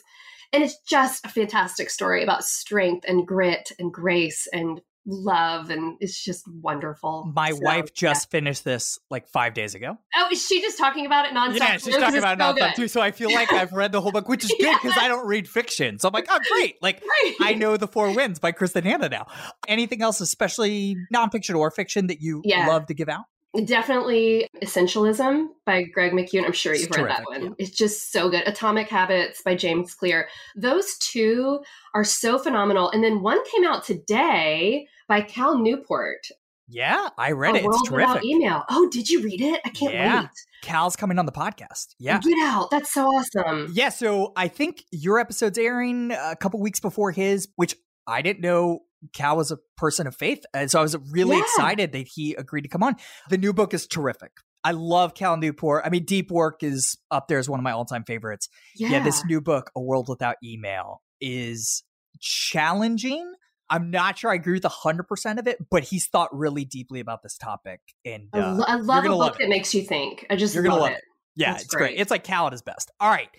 And 0.52 0.62
it's 0.62 0.78
just 0.86 1.24
a 1.24 1.30
fantastic 1.30 1.90
story 1.90 2.22
about 2.22 2.44
strength 2.44 3.04
and 3.08 3.26
grit 3.26 3.72
and 3.78 3.92
grace 3.92 4.46
and 4.52 4.80
love. 5.06 5.70
And 5.70 5.96
it's 6.00 6.22
just 6.22 6.44
wonderful. 6.48 7.30
My 7.34 7.50
So, 7.50 7.58
wife 7.60 7.84
yeah. 7.86 7.90
just 8.12 8.30
finished 8.30 8.64
this 8.64 8.98
like 9.10 9.28
five 9.28 9.54
days 9.54 9.74
ago. 9.74 9.98
Oh, 10.16 10.28
is 10.32 10.46
she 10.46 10.60
just 10.60 10.78
talking 10.78 11.06
about 11.06 11.26
it 11.26 11.32
nonstop? 11.32 11.58
Yeah, 11.58 11.76
she's 11.78 11.96
talking 11.96 12.18
about 12.18 12.38
so 12.38 12.50
it 12.50 12.56
nonstop 12.56 12.74
good. 12.76 12.82
too. 12.82 12.88
So 12.88 13.00
I 13.00 13.10
feel 13.10 13.32
like 13.32 13.52
I've 13.52 13.72
read 13.72 13.92
the 13.92 14.00
whole 14.00 14.12
book, 14.12 14.28
which 14.28 14.44
is 14.44 14.54
good 14.60 14.76
because 14.82 14.96
I 14.98 15.08
don't 15.08 15.26
read 15.26 15.48
fiction. 15.48 15.98
So 15.98 16.08
I'm 16.08 16.12
like, 16.14 16.26
oh, 16.30 16.38
great. 16.50 16.76
Like 16.82 17.02
Right. 17.08 17.34
I 17.40 17.54
know 17.54 17.76
The 17.76 17.88
Four 17.88 18.14
Winds 18.14 18.38
by 18.38 18.52
Kristin 18.52 18.84
Hannah 18.84 19.08
now. 19.08 19.26
Anything 19.68 20.02
else, 20.02 20.20
especially 20.20 20.96
nonfiction 21.14 21.56
or 21.56 21.70
fiction, 21.70 22.06
that 22.08 22.20
you 22.20 22.42
Yeah. 22.44 22.68
love 22.68 22.86
to 22.86 22.94
give 22.94 23.08
out? 23.08 23.24
Definitely 23.64 24.48
Essentialism 24.62 25.46
by 25.66 25.82
Greg 25.82 26.12
McKeown. 26.12 26.44
I'm 26.46 26.52
sure 26.52 26.74
you've 26.74 26.90
read 26.90 27.08
that 27.10 27.24
one. 27.26 27.42
yeah. 27.44 27.50
It's 27.58 27.70
just 27.76 28.10
so 28.10 28.30
good. 28.30 28.46
Atomic 28.48 28.88
Habits 28.88 29.42
by 29.42 29.54
James 29.54 29.94
Clear. 29.94 30.28
Those 30.56 30.96
two 30.98 31.60
are 31.94 32.04
so 32.04 32.38
phenomenal. 32.38 32.90
And 32.90 33.04
then 33.04 33.22
one 33.22 33.38
came 33.50 33.64
out 33.64 33.84
today 33.84 34.86
by 35.08 35.20
Cal 35.20 35.58
Newport. 35.58 36.26
Yeah, 36.68 37.10
I 37.18 37.32
read 37.32 37.54
it. 37.56 37.58
It's 37.58 37.66
World 37.66 37.90
Without 37.90 38.06
terrific. 38.14 38.24
Email. 38.24 38.64
Oh, 38.70 38.88
did 38.90 39.10
you 39.10 39.22
read 39.22 39.42
it? 39.42 39.60
I 39.64 39.68
can't 39.68 39.92
Yeah. 39.92 40.20
wait. 40.22 40.30
Cal's 40.62 40.96
coming 40.96 41.18
on 41.18 41.26
the 41.26 41.32
podcast. 41.32 41.88
Yeah. 41.98 42.18
Get 42.20 42.38
out. 42.40 42.70
That's 42.70 42.90
so 42.90 43.06
awesome. 43.06 43.70
Yeah, 43.74 43.90
so 43.90 44.32
I 44.36 44.48
think 44.48 44.84
your 44.90 45.18
episode's 45.18 45.58
airing 45.58 46.12
a 46.12 46.36
couple 46.36 46.60
weeks 46.60 46.80
before 46.80 47.10
his, 47.10 47.48
which 47.56 47.76
I 48.06 48.22
didn't 48.22 48.40
know 48.40 48.80
Cal 49.12 49.36
was 49.36 49.50
a 49.50 49.58
person 49.76 50.06
of 50.06 50.14
faith. 50.16 50.42
And 50.54 50.70
so 50.70 50.78
I 50.78 50.82
was 50.82 50.96
really 51.10 51.36
Yeah. 51.36 51.42
excited 51.42 51.92
that 51.92 52.08
he 52.14 52.34
agreed 52.34 52.62
to 52.62 52.68
come 52.68 52.82
on. 52.82 52.96
The 53.30 53.38
new 53.38 53.52
book 53.52 53.74
is 53.74 53.86
terrific. 53.86 54.32
I 54.64 54.70
love 54.72 55.14
Cal 55.14 55.36
Newport. 55.36 55.82
I 55.84 55.90
mean, 55.90 56.04
Deep 56.04 56.30
Work 56.30 56.62
is 56.62 56.96
up 57.10 57.26
there 57.28 57.38
as 57.38 57.48
one 57.50 57.58
of 57.58 57.64
my 57.64 57.72
all 57.72 57.84
time 57.84 58.04
favorites. 58.04 58.48
Yeah. 58.76 58.90
Yeah. 58.90 59.02
this 59.04 59.24
new 59.24 59.40
book, 59.40 59.70
A 59.74 59.80
World 59.80 60.08
Without 60.08 60.36
Email, 60.44 61.02
is 61.20 61.82
challenging. 62.20 63.32
I'm 63.70 63.90
not 63.90 64.18
sure 64.18 64.30
I 64.30 64.34
agree 64.34 64.52
with 64.54 64.64
100% 64.64 65.38
of 65.38 65.46
it, 65.46 65.58
but 65.70 65.82
he's 65.84 66.06
thought 66.06 66.28
really 66.36 66.64
deeply 66.64 67.00
about 67.00 67.22
this 67.22 67.36
topic. 67.38 67.80
And 68.04 68.28
I, 68.32 68.38
uh, 68.40 68.54
lo- 68.54 68.64
I 68.68 68.74
love 68.76 69.04
a 69.04 69.08
book 69.08 69.18
love 69.18 69.36
that 69.38 69.48
makes 69.48 69.74
you 69.74 69.82
think. 69.82 70.26
I 70.28 70.36
just 70.36 70.54
You're 70.54 70.62
gonna 70.62 70.74
love, 70.74 70.82
love 70.82 70.90
it. 70.92 70.98
it. 70.98 71.04
Yeah, 71.36 71.52
That's 71.52 71.64
it's 71.64 71.74
great. 71.74 71.88
great. 71.94 72.00
It's 72.00 72.10
like 72.10 72.22
Cal 72.24 72.46
at 72.46 72.52
his 72.52 72.60
best. 72.62 72.90
All 73.00 73.08
right. 73.08 73.30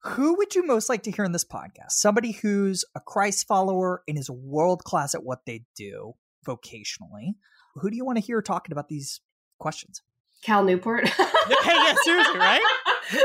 Who 0.00 0.36
would 0.36 0.54
you 0.54 0.66
most 0.66 0.88
like 0.88 1.02
to 1.04 1.10
hear 1.10 1.24
in 1.24 1.32
this 1.32 1.44
podcast? 1.44 1.90
Somebody 1.90 2.32
who's 2.32 2.84
a 2.94 3.00
Christ 3.00 3.46
follower 3.46 4.02
and 4.06 4.16
is 4.16 4.30
world 4.30 4.84
class 4.84 5.14
at 5.14 5.24
what 5.24 5.46
they 5.46 5.64
do 5.74 6.14
vocationally. 6.46 7.34
Who 7.74 7.90
do 7.90 7.96
you 7.96 8.04
want 8.04 8.18
to 8.18 8.24
hear 8.24 8.40
talking 8.40 8.72
about 8.72 8.88
these 8.88 9.20
questions? 9.58 10.02
Cal 10.42 10.62
Newport. 10.62 11.08
hey, 11.08 11.26
yeah, 11.64 11.94
seriously, 12.04 12.38
right? 12.38 12.60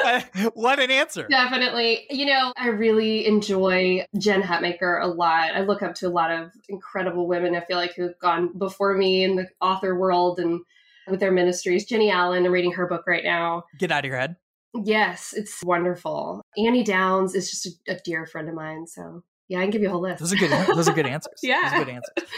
Uh, 0.04 0.22
what 0.54 0.80
an 0.80 0.92
answer. 0.92 1.28
Definitely. 1.28 2.06
You 2.10 2.26
know, 2.26 2.54
I 2.58 2.68
really 2.68 3.26
enjoy 3.26 4.06
Jen 4.18 4.42
Hatmaker 4.42 5.04
a 5.04 5.08
lot. 5.08 5.52
I 5.54 5.62
look 5.62 5.82
up 5.82 5.96
to 5.96 6.08
a 6.08 6.10
lot 6.10 6.32
of 6.32 6.52
incredible 6.70 7.28
women, 7.28 7.56
I 7.56 7.62
feel 7.62 7.78
like, 7.78 7.94
who've 7.96 8.18
gone 8.20 8.58
before 8.58 8.96
me 8.96 9.24
in 9.24 9.36
the 9.36 9.48
author 9.60 9.98
world 9.98 10.40
and 10.40 10.62
with 11.08 11.20
their 11.20 11.32
ministries. 11.32 11.86
Jennie 11.86 12.12
Allen, 12.12 12.46
I'm 12.46 12.52
reading 12.52 12.74
her 12.74 12.88
book 12.88 13.06
right 13.08 13.24
now. 13.24 13.64
Get 13.78 13.92
out 13.92 14.06
of 14.06 14.10
your 14.10 14.20
head. 14.20 14.36
Yes, 14.74 15.34
it's 15.36 15.64
wonderful. 15.64 16.42
Annie 16.58 16.84
Downs 16.84 17.36
is 17.36 17.50
just 17.50 17.66
a, 17.66 17.94
a 17.94 18.00
dear 18.06 18.26
friend 18.26 18.48
of 18.48 18.56
mine. 18.56 18.88
So, 18.88 19.24
yeah, 19.50 19.60
I 19.60 19.64
can 19.64 19.72
give 19.72 19.82
you 19.82 19.90
a 19.90 19.92
whole 19.92 20.02
list. 20.02 20.20
Those 20.20 20.34
are 20.34 20.38
good. 20.38 20.52
Those 20.68 20.88
are 20.88 20.94
good 20.94 21.08
answers. 21.08 21.40
Yeah. 21.44 21.62
Those 21.64 21.74
are 21.74 21.86
good 21.86 21.94
answers. 21.94 22.30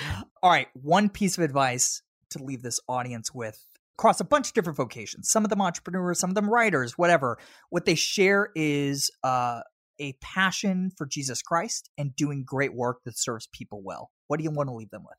All 0.42 0.50
right. 0.50 0.68
One 0.74 1.10
piece 1.10 1.38
of 1.38 1.44
advice 1.44 2.02
to 2.32 2.44
leave 2.44 2.64
this 2.64 2.80
audience 2.88 3.34
with 3.34 3.64
across 3.98 4.20
a 4.20 4.24
bunch 4.26 4.48
of 4.48 4.54
different 4.54 4.78
vocations. 4.78 5.30
Some 5.30 5.44
of 5.44 5.50
them 5.50 5.62
entrepreneurs, 5.62 6.20
some 6.20 6.32
of 6.32 6.36
them 6.36 6.50
writers, 6.50 6.98
whatever. 6.98 7.38
What 7.70 7.86
they 7.86 7.96
share 7.96 8.50
is 8.56 9.12
uh, 9.24 9.62
a 10.00 10.14
passion 10.22 10.92
for 10.98 11.06
Jesus 11.06 11.42
Christ 11.42 11.90
and 11.98 12.16
doing 12.16 12.44
great 12.44 12.74
work 12.74 13.02
that 13.06 13.18
serves 13.18 13.48
people 13.54 13.82
well. 13.84 14.12
What 14.28 14.38
do 14.38 14.44
you 14.44 14.52
want 14.52 14.70
to 14.70 14.74
leave 14.74 14.90
them 14.90 15.04
with? 15.04 15.18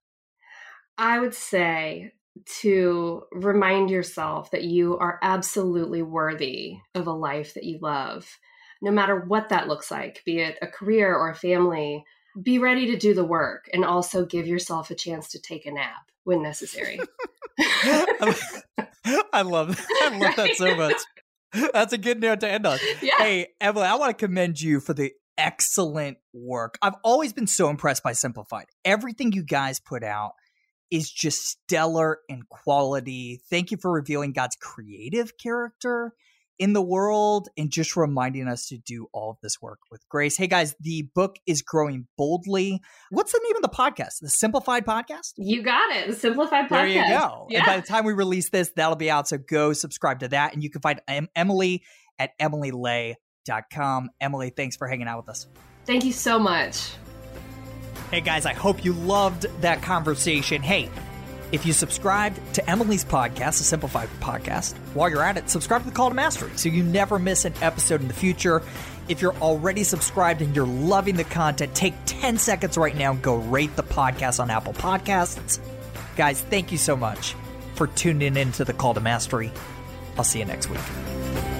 I 0.99 1.19
would 1.19 1.35
say 1.35 2.13
to 2.61 3.23
remind 3.33 3.91
yourself 3.91 4.51
that 4.51 4.65
you 4.65 4.99
are 4.99 5.19
absolutely 5.23 6.03
worthy 6.03 6.77
of 6.95 7.07
a 7.07 7.13
life 7.13 7.55
that 7.55 7.65
you 7.65 7.79
love, 7.81 8.39
no 8.83 8.91
matter 8.91 9.21
what 9.21 9.49
that 9.51 9.69
looks 9.69 9.91
like, 9.91 10.23
be 10.25 10.41
it 10.41 10.59
a 10.61 10.67
career 10.67 11.15
or 11.15 11.31
a 11.31 11.35
family. 11.35 12.05
Be 12.43 12.59
ready 12.59 12.87
to 12.87 12.97
do 12.97 13.15
the 13.15 13.25
work 13.25 13.71
and 13.73 13.85
also 13.85 14.27
give 14.27 14.49
yourself 14.49 14.91
a 14.91 14.97
chance 14.97 15.29
to 15.31 15.39
take 15.39 15.67
a 15.67 15.71
nap 15.73 16.11
when 16.25 16.43
necessary. 16.43 16.99
I 17.59 19.43
love 19.43 19.87
I 20.03 20.19
love 20.19 20.37
that 20.37 20.55
so 20.57 20.75
much. 21.55 21.71
That's 21.73 21.93
a 21.93 21.99
good 21.99 22.21
note 22.21 22.41
to 22.41 22.51
end 22.51 22.67
on. 22.67 22.79
Yeah. 23.01 23.13
Hey, 23.19 23.47
Emily, 23.61 23.87
I 23.87 23.95
want 23.95 24.19
to 24.19 24.27
commend 24.27 24.61
you 24.61 24.81
for 24.81 24.95
the 24.95 25.13
excellent 25.39 26.19
work. 26.33 26.79
I've 26.83 26.97
always 27.05 27.33
been 27.33 27.47
so 27.47 27.69
impressed 27.69 28.03
by 28.03 28.13
Simplified. 28.13 28.67
Everything 28.85 29.33
you 29.33 29.45
guys 29.45 29.79
put 29.79 30.03
out 30.03 30.33
is 30.91 31.11
just 31.11 31.47
stellar 31.47 32.19
in 32.29 32.43
quality. 32.49 33.41
Thank 33.51 33.71
you 33.71 33.77
for 33.77 33.91
revealing 33.93 34.33
God's 34.33 34.57
creative 34.57 35.37
character 35.39 36.15
in 36.59 36.73
the 36.73 36.83
world 36.83 37.49
and 37.57 37.71
just 37.71 37.97
reminding 37.97 38.49
us 38.49 38.69
to 38.69 38.79
do 38.79 39.07
all 39.13 39.31
of 39.31 39.37
this 39.43 39.61
work 39.61 39.81
with 39.91 40.09
grace. 40.09 40.37
Hey 40.37 40.47
guys, 40.47 40.75
the 40.81 41.09
book 41.15 41.37
is 41.47 41.63
growing 41.63 42.07
boldly. 42.17 42.81
What's 43.11 43.33
the 43.33 43.41
name 43.45 43.57
of 43.57 43.63
the 43.63 43.69
podcast? 43.69 44.21
The 44.21 44.29
Simplified 44.29 44.87
Podcast? 44.87 45.33
You 45.37 45.63
got 45.63 45.95
it. 45.97 46.09
The 46.09 46.15
Simplified 46.15 46.67
Podcast. 46.67 46.69
There 46.69 46.87
you 46.87 47.09
go. 47.09 47.47
Yeah. 47.51 47.59
And 47.59 47.67
by 47.67 47.77
the 47.77 47.87
time 47.87 48.05
we 48.05 48.13
release 48.13 48.51
this, 48.51 48.71
that'll 48.77 48.97
be 48.97 49.11
out. 49.11 49.29
So 49.29 49.39
go 49.39 49.73
subscribe 49.73 50.21
to 50.21 50.29
that. 50.29 50.55
And 50.55 50.63
you 50.63 50.71
can 50.71 50.81
find 50.81 51.01
em- 51.09 51.29
Emily 51.35 51.83
at 52.19 52.31
emilyley.com. 52.39 54.11
Emily, 54.21 54.51
thanks 54.51 54.77
for 54.77 54.87
hanging 54.87 55.09
out 55.09 55.19
with 55.19 55.29
us. 55.29 55.47
Thank 55.87 56.05
you 56.05 56.13
so 56.13 56.39
much. 56.39 56.93
Hey 58.11 58.21
guys, 58.21 58.47
I 58.47 58.53
hope 58.53 58.85
you 58.85 58.93
loved 58.93 59.47
that 59.61 59.83
conversation. 59.83 60.63
Hey, 60.63 60.89
if 61.53 61.67
you 61.67 61.73
subscribed 61.73 62.39
to 62.55 62.71
Emily's 62.71 63.05
podcast, 63.05 63.59
the 63.59 63.65
Simplified 63.65 64.09
Podcast, 64.21 64.77
while 64.95 65.09
you're 65.09 65.23
at 65.23 65.37
it, 65.37 65.51
subscribe 65.51 65.83
to 65.83 65.89
the 65.89 65.95
Call 65.95 66.11
to 66.11 66.15
Mastery 66.15 66.51
so 66.57 66.69
you 66.69 66.83
never 66.83 67.19
miss 67.19 67.45
an 67.45 67.55
episode 67.61 68.01
in 68.03 68.09
the 68.09 68.15
future. 68.15 68.63
If 69.09 69.21
you're 69.21 69.35
already 69.37 69.85
subscribed 69.85 70.43
and 70.43 70.55
you're 70.55 70.67
loving 70.67 71.17
the 71.17 71.25
content, 71.25 71.75
take 71.75 71.95
10 72.07 72.39
seconds 72.39 72.79
right 72.79 72.97
now 72.97 73.13
and 73.13 73.23
go 73.23 73.37
rate 73.37 73.75
the 73.77 73.83
podcast 73.83 74.41
on 74.41 74.51
Apple 74.51 74.75
Podcasts. 74.75 75.59
Guys, 76.17 76.41
thank 76.43 76.73
you 76.73 76.79
so 76.79 76.97
much 76.97 77.35
for 77.75 77.89
tuning 77.89 78.37
in 78.37 78.53
to 78.53 78.65
the 78.65 78.73
Call 78.73 78.95
to 78.95 79.01
Mastery. 79.01 79.51
I'll 80.17 80.25
see 80.25 80.39
you 80.39 80.45
next 80.45 80.71
week. 80.71 81.54